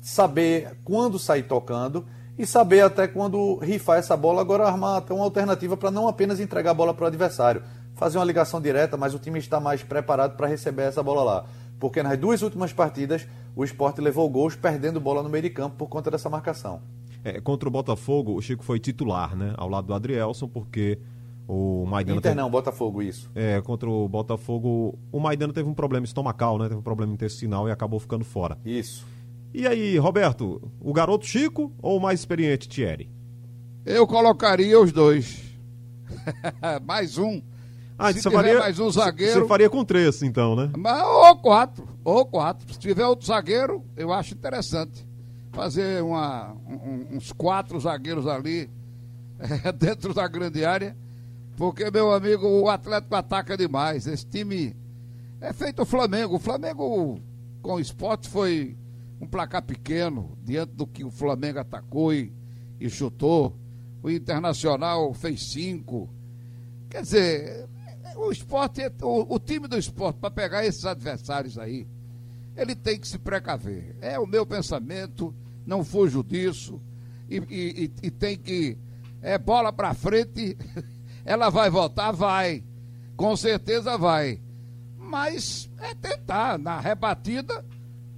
saber 0.00 0.78
quando 0.84 1.18
sair 1.18 1.42
tocando 1.42 2.06
e 2.38 2.46
saber 2.46 2.82
até 2.82 3.08
quando 3.08 3.56
rifar 3.56 3.98
essa 3.98 4.16
bola, 4.16 4.40
agora 4.40 4.64
armar 4.64 4.98
até 4.98 5.12
uma 5.12 5.24
alternativa 5.24 5.76
para 5.76 5.90
não 5.90 6.06
apenas 6.06 6.38
entregar 6.38 6.70
a 6.70 6.74
bola 6.74 6.94
para 6.94 7.04
o 7.04 7.06
adversário, 7.08 7.62
fazer 7.96 8.18
uma 8.18 8.24
ligação 8.24 8.60
direta, 8.60 8.96
mas 8.96 9.14
o 9.14 9.18
time 9.18 9.38
está 9.38 9.58
mais 9.58 9.82
preparado 9.82 10.36
para 10.36 10.46
receber 10.46 10.82
essa 10.82 11.02
bola 11.02 11.24
lá. 11.24 11.46
Porque 11.80 12.02
nas 12.02 12.16
duas 12.18 12.42
últimas 12.42 12.72
partidas 12.72 13.26
o 13.56 13.64
esporte 13.64 14.00
levou 14.00 14.28
gols 14.30 14.54
perdendo 14.54 15.00
bola 15.00 15.22
no 15.22 15.28
meio 15.28 15.42
de 15.42 15.50
campo 15.50 15.76
por 15.76 15.88
conta 15.88 16.10
dessa 16.10 16.30
marcação. 16.30 16.80
É, 17.24 17.40
contra 17.40 17.68
o 17.68 17.72
Botafogo, 17.72 18.34
o 18.34 18.40
Chico 18.40 18.62
foi 18.62 18.78
titular, 18.78 19.34
né? 19.34 19.52
Ao 19.56 19.68
lado 19.68 19.88
do 19.88 19.94
Adrielson, 19.94 20.46
porque 20.46 20.98
o 21.48 21.84
Maidana. 21.86 22.18
Inter 22.18 22.32
teve... 22.32 22.40
não, 22.40 22.50
Botafogo, 22.50 23.02
isso. 23.02 23.30
É, 23.34 23.60
contra 23.62 23.88
o 23.90 24.08
Botafogo, 24.08 24.96
o 25.10 25.18
Maidana 25.18 25.52
teve 25.52 25.68
um 25.68 25.74
problema 25.74 26.04
estomacal, 26.04 26.58
né? 26.58 26.68
Teve 26.68 26.78
um 26.78 26.82
problema 26.82 27.12
intestinal 27.12 27.68
e 27.68 27.72
acabou 27.72 27.98
ficando 27.98 28.24
fora. 28.24 28.58
Isso. 28.64 29.06
E 29.52 29.66
aí, 29.66 29.96
Roberto, 29.98 30.60
o 30.80 30.92
garoto 30.92 31.26
Chico 31.26 31.72
ou 31.80 31.96
o 31.96 32.00
mais 32.00 32.20
experiente 32.20 32.68
Thierry? 32.68 33.10
Eu 33.84 34.06
colocaria 34.06 34.78
os 34.78 34.92
dois. 34.92 35.42
mais 36.84 37.16
um. 37.18 37.40
Ah, 37.98 38.12
Se 38.12 38.20
você 38.20 38.30
faria, 38.30 38.58
mais 38.58 38.78
um 38.78 38.90
zagueiro. 38.90 39.40
Você 39.40 39.48
faria 39.48 39.70
com 39.70 39.84
três, 39.84 40.22
então, 40.22 40.54
né? 40.54 40.70
Mas, 40.76 41.02
ou 41.02 41.36
quatro, 41.36 41.88
ou 42.04 42.26
quatro. 42.26 42.70
Se 42.72 42.78
tiver 42.78 43.06
outro 43.06 43.26
zagueiro, 43.26 43.84
eu 43.96 44.12
acho 44.12 44.34
interessante. 44.34 45.06
Fazer 45.52 46.02
uma, 46.02 46.52
um, 46.52 47.16
uns 47.16 47.32
quatro 47.32 47.80
zagueiros 47.80 48.26
ali 48.26 48.68
é, 49.38 49.72
dentro 49.72 50.12
da 50.12 50.28
grande 50.28 50.64
área. 50.64 50.94
Porque, 51.56 51.90
meu 51.90 52.12
amigo, 52.12 52.46
o 52.46 52.68
Atlético 52.68 53.14
ataca 53.14 53.56
demais. 53.56 54.06
Esse 54.06 54.26
time 54.26 54.76
é 55.40 55.54
feito 55.54 55.80
o 55.82 55.86
Flamengo. 55.86 56.36
O 56.36 56.38
Flamengo 56.38 57.18
com 57.62 57.74
o 57.74 57.80
esporte 57.80 58.28
foi 58.28 58.76
um 59.18 59.26
placar 59.26 59.62
pequeno, 59.62 60.36
diante 60.44 60.72
do 60.72 60.86
que 60.86 61.02
o 61.02 61.10
Flamengo 61.10 61.58
atacou 61.60 62.12
e, 62.12 62.30
e 62.78 62.90
chutou. 62.90 63.56
O 64.02 64.10
Internacional 64.10 65.14
fez 65.14 65.50
cinco. 65.50 66.10
Quer 66.90 67.00
dizer, 67.00 67.68
o 68.16 68.32
esporte, 68.32 68.80
o, 69.02 69.34
o 69.34 69.38
time 69.38 69.68
do 69.68 69.76
esporte, 69.76 70.18
para 70.18 70.30
pegar 70.30 70.64
esses 70.64 70.84
adversários 70.84 71.58
aí, 71.58 71.86
ele 72.56 72.74
tem 72.74 72.98
que 72.98 73.06
se 73.06 73.18
precaver. 73.18 73.94
É 74.00 74.18
o 74.18 74.26
meu 74.26 74.46
pensamento, 74.46 75.34
não 75.66 75.84
fujo 75.84 76.24
disso. 76.24 76.80
E, 77.28 77.36
e, 77.36 77.92
e 78.02 78.10
tem 78.10 78.36
que. 78.36 78.78
É 79.20 79.36
bola 79.36 79.72
para 79.72 79.92
frente, 79.94 80.56
ela 81.24 81.50
vai 81.50 81.68
voltar? 81.68 82.12
Vai. 82.12 82.64
Com 83.16 83.36
certeza 83.36 83.98
vai. 83.98 84.40
Mas 84.96 85.70
é 85.78 85.94
tentar, 85.94 86.58
na 86.58 86.80
rebatida, 86.80 87.64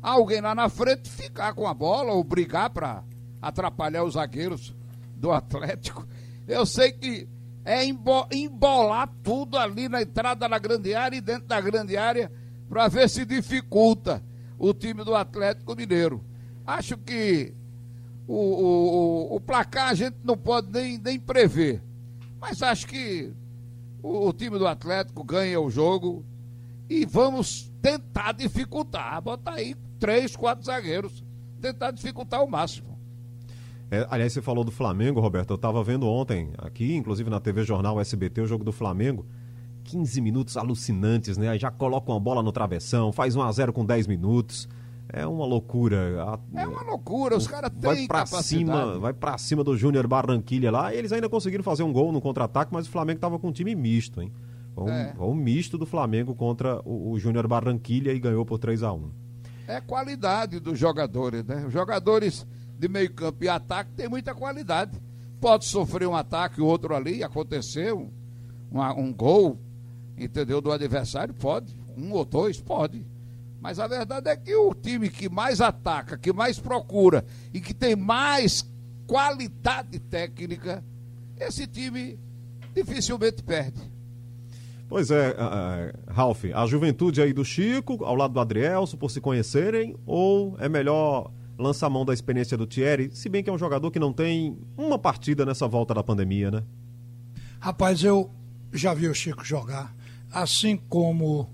alguém 0.01 0.41
lá 0.41 0.55
na 0.55 0.69
frente 0.69 1.11
ficar 1.11 1.55
com 1.55 1.67
a 1.67 1.75
bola 1.75 2.13
ou 2.13 2.23
brigar 2.23 2.71
para 2.71 3.03
atrapalhar 3.41 4.05
os 4.05 4.15
zagueiros 4.15 4.75
do 5.17 5.33
Atlético. 5.33 6.07
Eu 6.47 6.65
sei 6.65 6.93
que 6.93 7.29
é 7.69 7.85
embolar 7.85 9.13
tudo 9.23 9.59
ali 9.59 9.91
na 9.91 10.01
entrada 10.01 10.49
da 10.49 10.59
grande 10.59 10.95
área 10.95 11.19
e 11.19 11.21
dentro 11.21 11.47
da 11.47 11.61
grande 11.61 11.99
área 11.99 12.33
para 12.67 12.89
ver 12.89 13.11
se 13.11 13.27
dificulta 13.27 14.23
o 14.59 14.73
time 14.73 15.05
do 15.05 15.15
Atlético 15.15 15.77
Mineiro. 15.77 16.25
Acho 16.67 16.97
que 16.97 17.55
o, 18.27 18.35
o, 18.35 19.37
o 19.37 19.41
placar 19.41 19.91
a 19.91 19.95
gente 19.95 20.17
não 20.25 20.37
pode 20.37 20.73
nem, 20.73 20.97
nem 20.97 21.21
prever, 21.21 21.83
mas 22.41 22.63
acho 22.63 22.87
que 22.87 23.31
o, 24.03 24.29
o 24.29 24.33
time 24.33 24.59
do 24.59 24.67
Atlético 24.67 25.23
ganha 25.23 25.61
o 25.61 25.71
jogo 25.71 26.25
e 26.89 27.05
vamos 27.05 27.71
tentar 27.83 28.33
dificultar. 28.33 29.21
Botar 29.21 29.55
aí 29.55 29.77
três, 29.99 30.35
quatro 30.35 30.65
zagueiros, 30.65 31.23
tentar 31.61 31.91
dificultar 31.91 32.43
o 32.43 32.51
máximo. 32.51 32.98
É, 33.91 34.07
aliás, 34.11 34.33
você 34.33 34.43
falou 34.43 34.65
do 34.65 34.71
Flamengo, 34.71 35.21
Roberto. 35.21 35.51
Eu 35.51 35.57
estava 35.57 35.83
vendo 35.83 36.07
ontem, 36.07 36.51
aqui, 36.59 36.95
inclusive 36.95 37.31
na 37.31 37.41
TV 37.41 37.65
Jornal 37.65 38.01
SBT, 38.01 38.43
o 38.43 38.47
jogo 38.47 38.65
do 38.65 38.73
Flamengo. 38.73 39.25
15 39.85 40.21
minutos 40.21 40.57
alucinantes, 40.57 41.39
né? 41.39 41.49
Aí 41.49 41.59
já 41.59 41.71
coloca 41.71 42.11
uma 42.13 42.21
bola 42.21 42.43
no 42.43 42.53
travessão, 42.53 43.11
faz 43.11 43.35
1 43.35 43.43
a 43.43 43.51
0 43.51 43.73
com 43.73 43.85
10 43.85 44.07
minutos. 44.07 44.69
É 45.11 45.27
uma 45.27 45.47
loucura. 45.47 46.39
É 46.55 46.67
uma 46.67 46.83
loucura, 46.83 47.35
os 47.35 47.47
caras 47.47 47.71
têm 47.71 48.07
vai 48.07 48.27
cima, 48.43 48.99
Vai 48.99 49.15
pra 49.15 49.39
cima 49.39 49.65
do 49.65 49.75
Júnior 49.75 50.07
Barranquilha 50.07 50.71
lá. 50.71 50.95
eles 50.95 51.13
ainda 51.13 51.31
conseguiram 51.31 51.65
fazer 51.65 51.83
um 51.83 51.93
gol 51.93 52.13
no 52.13 52.21
contra-ataque, 52.21 52.71
mas 52.75 52.87
o 52.87 52.91
Flamengo 52.91 53.17
estava 53.17 53.39
com 53.39 53.49
um 53.49 53.53
time 53.53 53.75
misto, 53.75 54.21
hein? 54.21 54.31
Um, 54.77 54.89
é. 54.91 55.15
um 55.19 55.35
misto 55.35 55.79
do 55.79 55.87
Flamengo 55.87 56.35
contra 56.35 56.81
o, 56.85 57.13
o 57.13 57.19
Júnior 57.19 57.49
Barranquilha 57.49 58.13
e 58.13 58.21
ganhou 58.21 58.45
por 58.45 58.59
3 58.59 58.83
a 58.83 58.93
1 58.93 59.11
É 59.67 59.81
qualidade 59.81 60.61
dos 60.61 60.79
jogadores, 60.79 61.43
né? 61.45 61.65
Os 61.67 61.73
jogadores 61.73 62.47
de 62.79 62.89
meio 62.89 63.13
campo 63.13 63.43
e 63.43 63.49
ataque 63.49 63.91
tem 63.93 64.09
muita 64.09 64.35
qualidade. 64.35 64.99
Pode 65.41 65.65
sofrer 65.65 66.07
um 66.07 66.15
ataque, 66.15 66.61
outro 66.61 66.95
ali, 66.95 67.23
aconteceu 67.23 68.11
um, 68.71 68.81
um 68.81 69.13
gol, 69.13 69.59
entendeu, 70.17 70.61
do 70.61 70.71
adversário, 70.71 71.35
pode. 71.35 71.77
Um 71.97 72.13
ou 72.13 72.25
dois, 72.25 72.61
pode. 72.61 73.05
Mas 73.61 73.81
a 73.81 73.89
verdade 73.89 74.31
é 74.31 74.37
que 74.37 74.55
o 74.55 74.73
time 74.73 75.09
que 75.09 75.29
mais 75.29 75.61
ataca, 75.61 76.17
que 76.17 76.33
mais 76.33 76.61
procura 76.61 77.25
e 77.53 77.61
que 77.61 77.75
tem 77.75 77.97
mais 77.97 78.65
qualidade 79.07 79.99
técnica, 79.99 80.85
esse 81.37 81.67
time 81.67 82.19
dificilmente 82.73 83.43
perde. 83.43 83.81
Pois 84.89 85.11
é, 85.11 85.31
uh, 85.31 86.13
Ralf, 86.13 86.45
a 86.55 86.67
juventude 86.67 87.21
aí 87.21 87.33
do 87.33 87.45
Chico, 87.45 88.05
ao 88.05 88.15
lado 88.15 88.35
do 88.35 88.41
Adrielso, 88.41 88.97
por 88.97 89.11
se 89.11 89.21
conhecerem, 89.21 89.97
ou 90.07 90.57
é 90.59 90.69
melhor 90.69 91.31
lança 91.59 91.87
a 91.87 91.91
mão 91.91 92.05
da 92.05 92.15
experiência 92.15 92.57
do 92.57 92.67
Thierry, 92.67 93.11
se 93.13 93.29
bem 93.29 93.43
que 93.43 93.51
é 93.51 93.53
um 93.53 93.59
jogador 93.59 93.91
que 93.91 93.99
não 93.99 94.13
tem 94.13 94.57
uma 94.77 94.99
partida 94.99 95.45
nessa 95.45 95.67
volta 95.67 95.93
da 95.93 96.03
pandemia, 96.03 96.51
né? 96.51 96.63
Rapaz, 97.59 98.05
eu 98.05 98.31
já 98.73 98.95
vi 98.95 99.09
o 99.09 99.15
Chico 99.15 99.45
jogar, 99.45 99.95
assim 100.31 100.77
como 100.89 101.53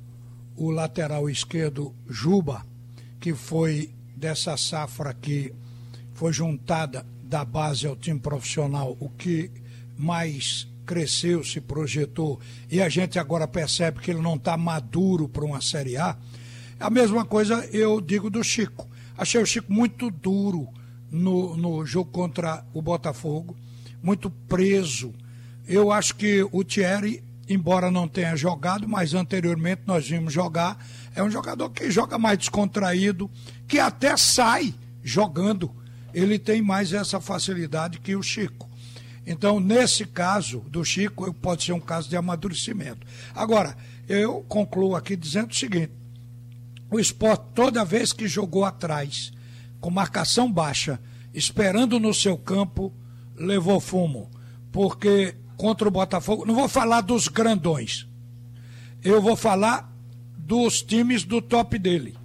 o 0.56 0.70
lateral 0.70 1.28
esquerdo 1.30 1.94
Juba, 2.06 2.64
que 3.18 3.32
foi 3.34 3.90
dessa 4.14 4.56
safra 4.56 5.14
que 5.14 5.52
foi 6.12 6.32
juntada 6.32 7.04
da 7.22 7.44
base 7.44 7.86
ao 7.86 7.96
time 7.96 8.20
profissional, 8.20 8.96
o 9.00 9.08
que 9.08 9.50
mais 9.96 10.68
cresceu, 10.84 11.42
se 11.42 11.60
projetou, 11.60 12.38
e 12.70 12.82
a 12.82 12.88
gente 12.88 13.18
agora 13.18 13.48
percebe 13.48 14.00
que 14.00 14.10
ele 14.10 14.20
não 14.20 14.36
está 14.36 14.56
maduro 14.56 15.28
para 15.28 15.44
uma 15.44 15.62
Série 15.62 15.96
A. 15.96 16.16
A 16.78 16.90
mesma 16.90 17.24
coisa 17.24 17.66
eu 17.72 18.00
digo 18.00 18.28
do 18.28 18.44
Chico. 18.44 18.86
Achei 19.16 19.40
o 19.40 19.46
Chico 19.46 19.72
muito 19.72 20.10
duro 20.10 20.68
no, 21.10 21.56
no 21.56 21.86
jogo 21.86 22.10
contra 22.10 22.64
o 22.72 22.82
Botafogo, 22.82 23.56
muito 24.02 24.28
preso. 24.28 25.14
Eu 25.66 25.92
acho 25.92 26.16
que 26.16 26.46
o 26.50 26.64
Thierry, 26.64 27.22
embora 27.48 27.90
não 27.90 28.08
tenha 28.08 28.36
jogado, 28.36 28.88
mas 28.88 29.14
anteriormente 29.14 29.82
nós 29.86 30.08
vimos 30.08 30.32
jogar, 30.32 30.84
é 31.14 31.22
um 31.22 31.30
jogador 31.30 31.70
que 31.70 31.90
joga 31.90 32.18
mais 32.18 32.38
descontraído, 32.38 33.30
que 33.68 33.78
até 33.78 34.16
sai 34.16 34.74
jogando. 35.02 35.70
Ele 36.12 36.38
tem 36.38 36.60
mais 36.60 36.92
essa 36.92 37.20
facilidade 37.20 38.00
que 38.00 38.16
o 38.16 38.22
Chico. 38.22 38.68
Então, 39.26 39.58
nesse 39.58 40.04
caso 40.04 40.60
do 40.68 40.84
Chico, 40.84 41.32
pode 41.34 41.64
ser 41.64 41.72
um 41.72 41.80
caso 41.80 42.08
de 42.08 42.16
amadurecimento. 42.16 43.06
Agora, 43.34 43.76
eu 44.08 44.44
concluo 44.48 44.94
aqui 44.94 45.16
dizendo 45.16 45.50
o 45.50 45.54
seguinte: 45.54 45.92
o 46.94 47.00
esporte, 47.00 47.44
toda 47.54 47.84
vez 47.84 48.12
que 48.12 48.28
jogou 48.28 48.64
atrás, 48.64 49.32
com 49.80 49.90
marcação 49.90 50.50
baixa, 50.50 51.00
esperando 51.32 51.98
no 51.98 52.14
seu 52.14 52.38
campo, 52.38 52.94
levou 53.34 53.80
fumo. 53.80 54.30
Porque 54.70 55.34
contra 55.56 55.88
o 55.88 55.90
Botafogo, 55.90 56.46
não 56.46 56.54
vou 56.54 56.68
falar 56.68 57.00
dos 57.00 57.26
grandões, 57.26 58.06
eu 59.02 59.20
vou 59.20 59.34
falar 59.34 59.92
dos 60.38 60.82
times 60.82 61.24
do 61.24 61.42
top 61.42 61.78
dele. 61.80 62.16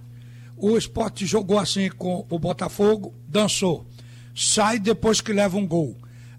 O 0.56 0.78
esporte 0.78 1.26
jogou 1.26 1.58
assim 1.58 1.88
com 1.88 2.24
o 2.30 2.38
Botafogo, 2.38 3.12
dançou. 3.26 3.84
Sai 4.34 4.78
depois 4.78 5.20
que 5.20 5.32
leva 5.32 5.56
um 5.56 5.66
gol. 5.66 5.96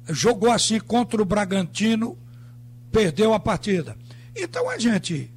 Jogou 0.08 0.50
assim 0.50 0.80
contra 0.80 1.22
o 1.22 1.26
Bragantino, 1.26 2.18
perdeu 2.92 3.34
a 3.34 3.40
partida. 3.40 3.98
Então 4.34 4.70
a 4.70 4.78
gente 4.78 5.30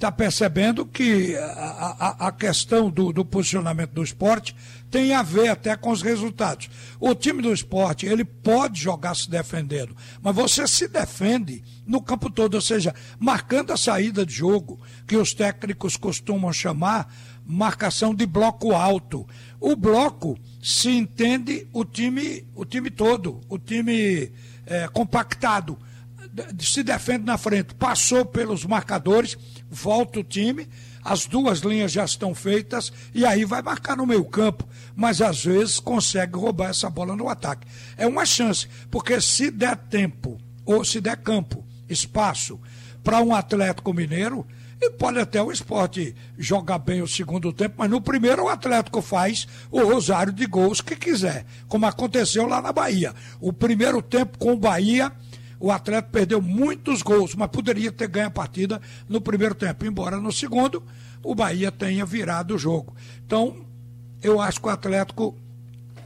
está 0.00 0.10
percebendo 0.10 0.86
que 0.86 1.36
a, 1.36 2.16
a, 2.20 2.28
a 2.28 2.32
questão 2.32 2.90
do, 2.90 3.12
do, 3.12 3.22
posicionamento 3.22 3.90
do 3.90 4.02
esporte 4.02 4.56
tem 4.90 5.12
a 5.12 5.22
ver 5.22 5.48
até 5.48 5.76
com 5.76 5.90
os 5.90 6.00
resultados. 6.00 6.70
O 6.98 7.14
time 7.14 7.42
do 7.42 7.52
esporte, 7.52 8.06
ele 8.06 8.24
pode 8.24 8.80
jogar 8.80 9.14
se 9.14 9.28
defendendo, 9.28 9.94
mas 10.22 10.34
você 10.34 10.66
se 10.66 10.88
defende 10.88 11.62
no 11.86 12.00
campo 12.00 12.30
todo, 12.30 12.54
ou 12.54 12.62
seja, 12.62 12.94
marcando 13.18 13.74
a 13.74 13.76
saída 13.76 14.24
de 14.24 14.32
jogo, 14.32 14.80
que 15.06 15.18
os 15.18 15.34
técnicos 15.34 15.98
costumam 15.98 16.50
chamar 16.50 17.14
marcação 17.44 18.14
de 18.14 18.24
bloco 18.24 18.72
alto. 18.72 19.28
O 19.60 19.76
bloco 19.76 20.38
se 20.62 20.88
entende 20.88 21.68
o 21.74 21.84
time, 21.84 22.46
o 22.54 22.64
time 22.64 22.90
todo, 22.90 23.42
o 23.50 23.58
time 23.58 24.32
é, 24.64 24.88
compactado 24.88 25.76
se 26.58 26.82
defende 26.82 27.24
na 27.24 27.36
frente, 27.36 27.74
passou 27.74 28.24
pelos 28.24 28.64
marcadores, 28.64 29.36
volta 29.70 30.20
o 30.20 30.24
time, 30.24 30.68
as 31.02 31.26
duas 31.26 31.60
linhas 31.60 31.92
já 31.92 32.04
estão 32.04 32.34
feitas 32.34 32.92
e 33.14 33.24
aí 33.24 33.44
vai 33.44 33.62
marcar 33.62 33.96
no 33.96 34.06
meio 34.06 34.24
campo, 34.24 34.68
mas 34.94 35.22
às 35.22 35.44
vezes 35.44 35.80
consegue 35.80 36.36
roubar 36.36 36.70
essa 36.70 36.90
bola 36.90 37.16
no 37.16 37.28
ataque. 37.28 37.66
É 37.96 38.06
uma 38.06 38.26
chance, 38.26 38.68
porque 38.90 39.20
se 39.20 39.50
der 39.50 39.76
tempo, 39.76 40.38
ou 40.64 40.84
se 40.84 41.00
der 41.00 41.16
campo, 41.16 41.64
espaço, 41.88 42.60
para 43.02 43.22
um 43.22 43.34
Atlético 43.34 43.94
Mineiro, 43.94 44.46
e 44.80 44.90
pode 44.90 45.18
até 45.18 45.42
o 45.42 45.52
esporte 45.52 46.14
jogar 46.38 46.78
bem 46.78 47.02
o 47.02 47.08
segundo 47.08 47.52
tempo, 47.52 47.74
mas 47.78 47.90
no 47.90 48.00
primeiro 48.00 48.44
o 48.44 48.48
Atlético 48.48 49.02
faz 49.02 49.46
o 49.70 49.82
rosário 49.82 50.32
de 50.32 50.46
gols 50.46 50.80
que 50.80 50.96
quiser, 50.96 51.44
como 51.68 51.84
aconteceu 51.84 52.46
lá 52.46 52.62
na 52.62 52.72
Bahia. 52.72 53.14
O 53.40 53.52
primeiro 53.52 54.00
tempo 54.00 54.38
com 54.38 54.52
o 54.54 54.58
Bahia 54.58 55.12
o 55.60 55.70
Atlético 55.70 56.10
perdeu 56.10 56.40
muitos 56.40 57.02
gols, 57.02 57.34
mas 57.34 57.50
poderia 57.50 57.92
ter 57.92 58.08
ganho 58.08 58.28
a 58.28 58.30
partida 58.30 58.80
no 59.06 59.20
primeiro 59.20 59.54
tempo, 59.54 59.84
embora 59.84 60.16
no 60.16 60.32
segundo 60.32 60.82
o 61.22 61.34
Bahia 61.34 61.70
tenha 61.70 62.06
virado 62.06 62.54
o 62.54 62.58
jogo. 62.58 62.96
Então, 63.26 63.58
eu 64.22 64.40
acho 64.40 64.58
que 64.58 64.66
o 64.66 64.70
Atlético 64.70 65.36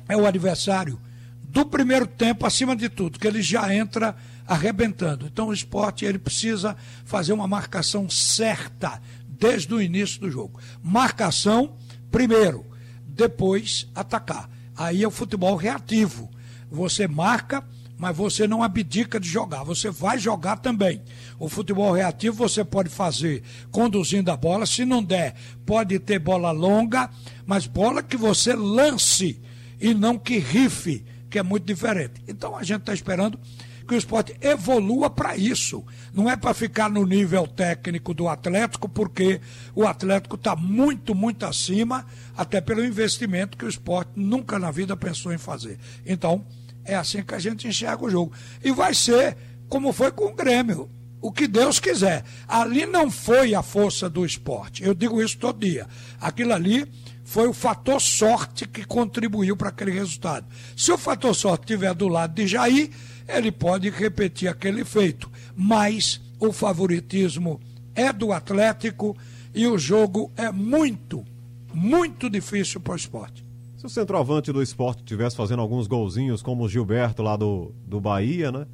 é 0.09 0.17
o 0.17 0.27
adversário 0.27 1.01
do 1.41 1.65
primeiro 1.65 2.05
tempo, 2.05 2.45
acima 2.45 2.75
de 2.75 2.89
tudo, 2.89 3.17
que 3.17 3.29
ele 3.29 3.41
já 3.41 3.73
entra 3.73 4.17
arrebentando. 4.45 5.27
Então, 5.27 5.49
o 5.49 5.55
esporte 5.55 6.05
ele 6.05 6.19
precisa 6.19 6.77
fazer 7.05 7.33
uma 7.33 7.47
marcação 7.47 8.11
certa 8.11 9.01
desde 9.29 9.73
o 9.73 9.81
início 9.81 10.21
do 10.21 10.31
jogo. 10.31 10.59
Marcação, 10.83 11.77
primeiro, 12.11 12.67
depois 13.07 13.89
atacar. 13.95 14.51
Aí 14.77 15.05
é 15.05 15.07
o 15.07 15.13
futebol 15.13 15.55
reativo. 15.55 16.29
Você 16.69 17.07
marca 17.07 17.65
mas 17.97 18.17
você 18.17 18.47
não 18.47 18.63
abdica 18.63 19.21
de 19.21 19.29
jogar, 19.29 19.63
você 19.63 19.91
vai 19.91 20.19
jogar 20.19 20.57
também. 20.57 21.03
O 21.39 21.49
futebol 21.49 21.93
reativo 21.93 22.37
você 22.37 22.65
pode 22.65 22.89
fazer 22.89 23.43
conduzindo 23.71 24.31
a 24.31 24.37
bola, 24.37 24.67
se 24.67 24.85
não 24.85 25.03
der, 25.03 25.35
pode 25.65 25.99
ter 25.99 26.19
bola 26.19 26.51
longa, 26.51 27.09
mas 27.47 27.67
bola 27.67 28.03
que 28.03 28.17
você 28.17 28.55
lance 28.55 29.41
e 29.81 29.95
não 29.95 30.19
que 30.19 30.39
rife, 30.39 31.05
que 31.31 31.39
é 31.39 31.43
muito 31.43 31.65
diferente. 31.65 32.23
Então 32.27 32.57
a 32.57 32.63
gente 32.63 32.81
está 32.81 32.95
esperando 32.95 33.39
que 33.87 33.95
o 33.95 33.99
esporte 33.99 34.35
evolua 34.41 35.11
para 35.11 35.37
isso. 35.37 35.85
Não 36.13 36.29
é 36.29 36.37
para 36.37 36.55
ficar 36.55 36.91
no 36.91 37.05
nível 37.05 37.47
técnico 37.47 38.15
do 38.15 38.29
Atlético, 38.29 38.89
porque 38.89 39.41
o 39.75 39.87
Atlético 39.87 40.37
está 40.37 40.57
muito, 40.57 41.15
muito 41.15 41.45
acima, 41.45 42.07
até 42.37 42.61
pelo 42.61 42.85
investimento 42.85 43.57
que 43.57 43.65
o 43.65 43.69
esporte 43.69 44.13
nunca 44.17 44.59
na 44.59 44.71
vida 44.71 44.97
pensou 44.97 45.33
em 45.33 45.39
fazer. 45.39 45.79
Então, 46.07 46.45
é 46.85 46.95
assim 46.95 47.23
que 47.23 47.35
a 47.35 47.39
gente 47.39 47.67
enxerga 47.67 48.05
o 48.05 48.11
jogo. 48.11 48.33
E 48.63 48.71
vai 48.71 48.95
ser 48.95 49.37
como 49.69 49.93
foi 49.93 50.13
com 50.13 50.27
o 50.27 50.35
Grêmio. 50.35 50.91
O 51.21 51.33
que 51.33 51.47
Deus 51.47 51.81
quiser. 51.81 52.23
Ali 52.47 52.85
não 52.85 53.11
foi 53.11 53.55
a 53.55 53.63
força 53.63 54.11
do 54.11 54.27
esporte. 54.27 54.85
Eu 54.85 54.93
digo 54.93 55.23
isso 55.23 55.39
todo 55.39 55.59
dia. 55.67 55.87
Aquilo 56.21 56.53
ali 56.53 56.87
foi 57.25 57.49
o 57.49 57.55
fator 57.55 57.99
sorte 57.99 58.69
que 58.69 58.85
contribuiu 58.85 59.57
para 59.57 59.71
aquele 59.71 59.91
resultado. 59.91 60.47
Se 60.77 60.93
o 60.93 60.99
fator 60.99 61.35
sorte 61.35 61.63
estiver 61.63 61.95
do 61.95 62.09
lado 62.09 62.35
de 62.35 62.47
Jair, 62.47 62.91
ele 63.27 63.51
pode 63.51 63.89
repetir 63.89 64.49
aquele 64.49 64.85
feito. 64.85 65.31
Mas 65.57 66.21
o 66.39 66.53
favoritismo 66.53 67.59
é 67.95 68.13
do 68.13 68.31
Atlético 68.31 69.17
e 69.55 69.67
o 69.67 69.79
jogo 69.79 70.31
é 70.37 70.53
muito, 70.53 71.25
muito 71.73 72.29
difícil 72.29 72.81
para 72.81 72.93
o 72.93 72.97
esporte. 72.97 73.44
Se 73.85 73.87
o 73.87 73.91
centroavante 73.91 74.51
do 74.51 74.63
esporte 74.63 75.01
estivesse 75.01 75.37
fazendo 75.37 75.61
alguns 75.61 75.87
golzinhos, 75.87 76.41
como 76.41 76.65
o 76.65 76.69
Gilberto 76.71 77.23
lá 77.23 77.37
do, 77.37 77.71
do 77.87 78.01
Bahia, 78.01 78.51
né? 78.51 78.67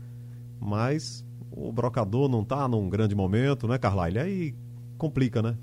Mas 0.61 1.25
o 1.51 1.73
brocador 1.73 2.29
não 2.29 2.44
tá 2.44 2.68
num 2.68 2.88
grande 2.88 3.12
momento, 3.12 3.66
né, 3.66 3.77
Carlyle? 3.77 4.20
Aí 4.20 4.55
complica, 4.96 5.42
né? 5.42 5.57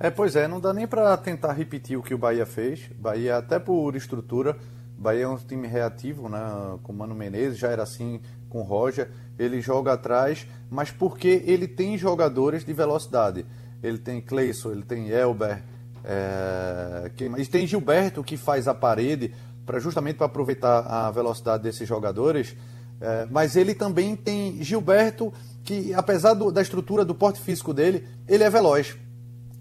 É, 0.00 0.10
pois 0.10 0.34
é, 0.34 0.48
não 0.48 0.58
dá 0.58 0.74
nem 0.74 0.84
para 0.84 1.16
tentar 1.16 1.52
repetir 1.52 1.96
o 1.96 2.02
que 2.02 2.12
o 2.12 2.18
Bahia 2.18 2.44
fez. 2.44 2.90
Bahia, 2.98 3.36
até 3.36 3.56
por 3.60 3.94
estrutura, 3.94 4.56
Bahia 4.98 5.22
é 5.22 5.28
um 5.28 5.36
time 5.36 5.68
reativo, 5.68 6.28
né? 6.28 6.40
Com 6.82 6.92
Mano 6.92 7.14
Menezes, 7.14 7.56
já 7.56 7.68
era 7.68 7.84
assim 7.84 8.20
com 8.48 8.62
Roger. 8.62 9.12
Ele 9.38 9.60
joga 9.60 9.92
atrás, 9.92 10.44
mas 10.68 10.90
porque 10.90 11.40
ele 11.46 11.68
tem 11.68 11.96
jogadores 11.96 12.64
de 12.64 12.72
velocidade. 12.72 13.46
Ele 13.80 13.98
tem 13.98 14.20
Cleison, 14.20 14.72
ele 14.72 14.82
tem 14.82 15.08
Elber, 15.10 15.62
é, 16.06 17.10
e 17.36 17.46
tem 17.46 17.66
Gilberto 17.66 18.22
que 18.22 18.36
faz 18.36 18.68
a 18.68 18.74
parede 18.74 19.34
para 19.66 19.80
justamente 19.80 20.16
para 20.16 20.26
aproveitar 20.26 20.86
a 20.86 21.10
velocidade 21.10 21.64
desses 21.64 21.86
jogadores. 21.86 22.56
É, 23.00 23.26
mas 23.30 23.56
ele 23.56 23.74
também 23.74 24.14
tem 24.14 24.62
Gilberto 24.62 25.32
que, 25.64 25.92
apesar 25.92 26.34
do, 26.34 26.52
da 26.52 26.62
estrutura 26.62 27.04
do 27.04 27.14
porte 27.14 27.40
físico 27.40 27.74
dele, 27.74 28.06
ele 28.28 28.44
é 28.44 28.48
veloz. 28.48 28.96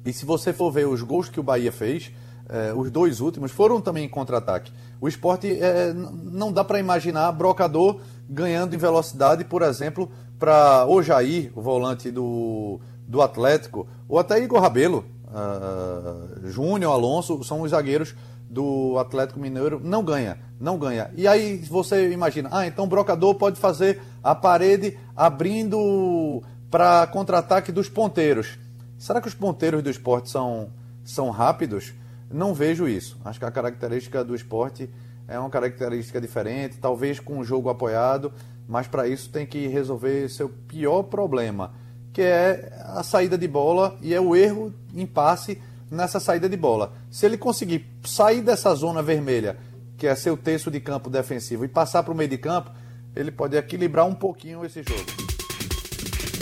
E 0.05 0.13
se 0.13 0.23
você 0.23 0.53
for 0.53 0.71
ver 0.71 0.87
os 0.87 1.01
gols 1.01 1.27
que 1.27 1.39
o 1.39 1.43
Bahia 1.43 1.71
fez, 1.71 2.11
é, 2.47 2.71
os 2.73 2.91
dois 2.91 3.19
últimos 3.19 3.51
foram 3.51 3.81
também 3.81 4.05
em 4.05 4.09
contra-ataque. 4.09 4.71
O 5.01 5.07
esporte 5.07 5.51
é, 5.59 5.93
não 5.93 6.51
dá 6.53 6.63
para 6.63 6.79
imaginar 6.79 7.31
brocador 7.31 7.99
ganhando 8.29 8.75
em 8.75 8.77
velocidade, 8.77 9.43
por 9.43 9.63
exemplo, 9.63 10.11
para 10.37 10.85
o 10.87 11.01
Jair, 11.01 11.51
o 11.55 11.61
volante 11.61 12.11
do, 12.11 12.79
do 13.07 13.21
Atlético, 13.21 13.87
ou 14.07 14.19
até 14.19 14.39
Igor 14.39 14.61
Rabelo, 14.61 15.03
uh, 15.27 16.49
Júnior, 16.49 16.93
Alonso, 16.93 17.43
são 17.43 17.61
os 17.61 17.71
zagueiros 17.71 18.15
do 18.49 18.97
Atlético 18.99 19.39
Mineiro, 19.39 19.81
não 19.83 20.03
ganha, 20.03 20.37
não 20.59 20.77
ganha. 20.77 21.11
E 21.15 21.27
aí 21.27 21.57
você 21.57 22.11
imagina, 22.11 22.49
ah, 22.51 22.65
então 22.65 22.85
o 22.85 22.87
brocador 22.87 23.35
pode 23.35 23.59
fazer 23.59 24.01
a 24.23 24.35
parede 24.35 24.97
abrindo 25.15 26.41
para 26.69 27.07
contra-ataque 27.07 27.71
dos 27.71 27.89
ponteiros. 27.89 28.57
Será 28.97 29.19
que 29.19 29.27
os 29.27 29.33
ponteiros 29.33 29.83
do 29.83 29.89
esporte 29.89 30.29
são, 30.29 30.69
são 31.03 31.29
rápidos? 31.29 31.93
Não 32.31 32.53
vejo 32.53 32.87
isso. 32.87 33.17
Acho 33.25 33.39
que 33.39 33.45
a 33.45 33.51
característica 33.51 34.23
do 34.23 34.35
esporte 34.35 34.89
é 35.27 35.39
uma 35.39 35.49
característica 35.49 36.21
diferente, 36.21 36.77
talvez 36.77 37.19
com 37.19 37.39
o 37.39 37.43
jogo 37.43 37.69
apoiado, 37.69 38.31
mas 38.67 38.87
para 38.87 39.07
isso 39.07 39.29
tem 39.29 39.45
que 39.45 39.67
resolver 39.67 40.29
seu 40.29 40.49
pior 40.49 41.03
problema 41.03 41.73
que 42.15 42.21
é 42.21 42.71
a 42.95 43.03
saída 43.03 43.37
de 43.37 43.45
bola 43.45 43.97
e 44.01 44.13
é 44.13 44.21
o 44.21 44.37
erro 44.37 44.73
em 44.95 45.05
passe 45.05 45.61
nessa 45.91 46.17
saída 46.17 46.47
de 46.47 46.55
bola. 46.55 46.93
Se 47.11 47.25
ele 47.25 47.37
conseguir 47.37 47.85
sair 48.05 48.41
dessa 48.41 48.73
zona 48.73 49.03
vermelha, 49.03 49.57
que 49.97 50.07
é 50.07 50.15
seu 50.15 50.37
terço 50.37 50.71
de 50.71 50.79
campo 50.79 51.09
defensivo, 51.09 51.65
e 51.65 51.67
passar 51.67 52.03
para 52.03 52.13
o 52.13 52.15
meio 52.15 52.29
de 52.29 52.37
campo, 52.37 52.71
ele 53.13 53.31
pode 53.31 53.57
equilibrar 53.57 54.05
um 54.05 54.15
pouquinho 54.15 54.63
esse 54.63 54.81
jogo. 54.81 55.03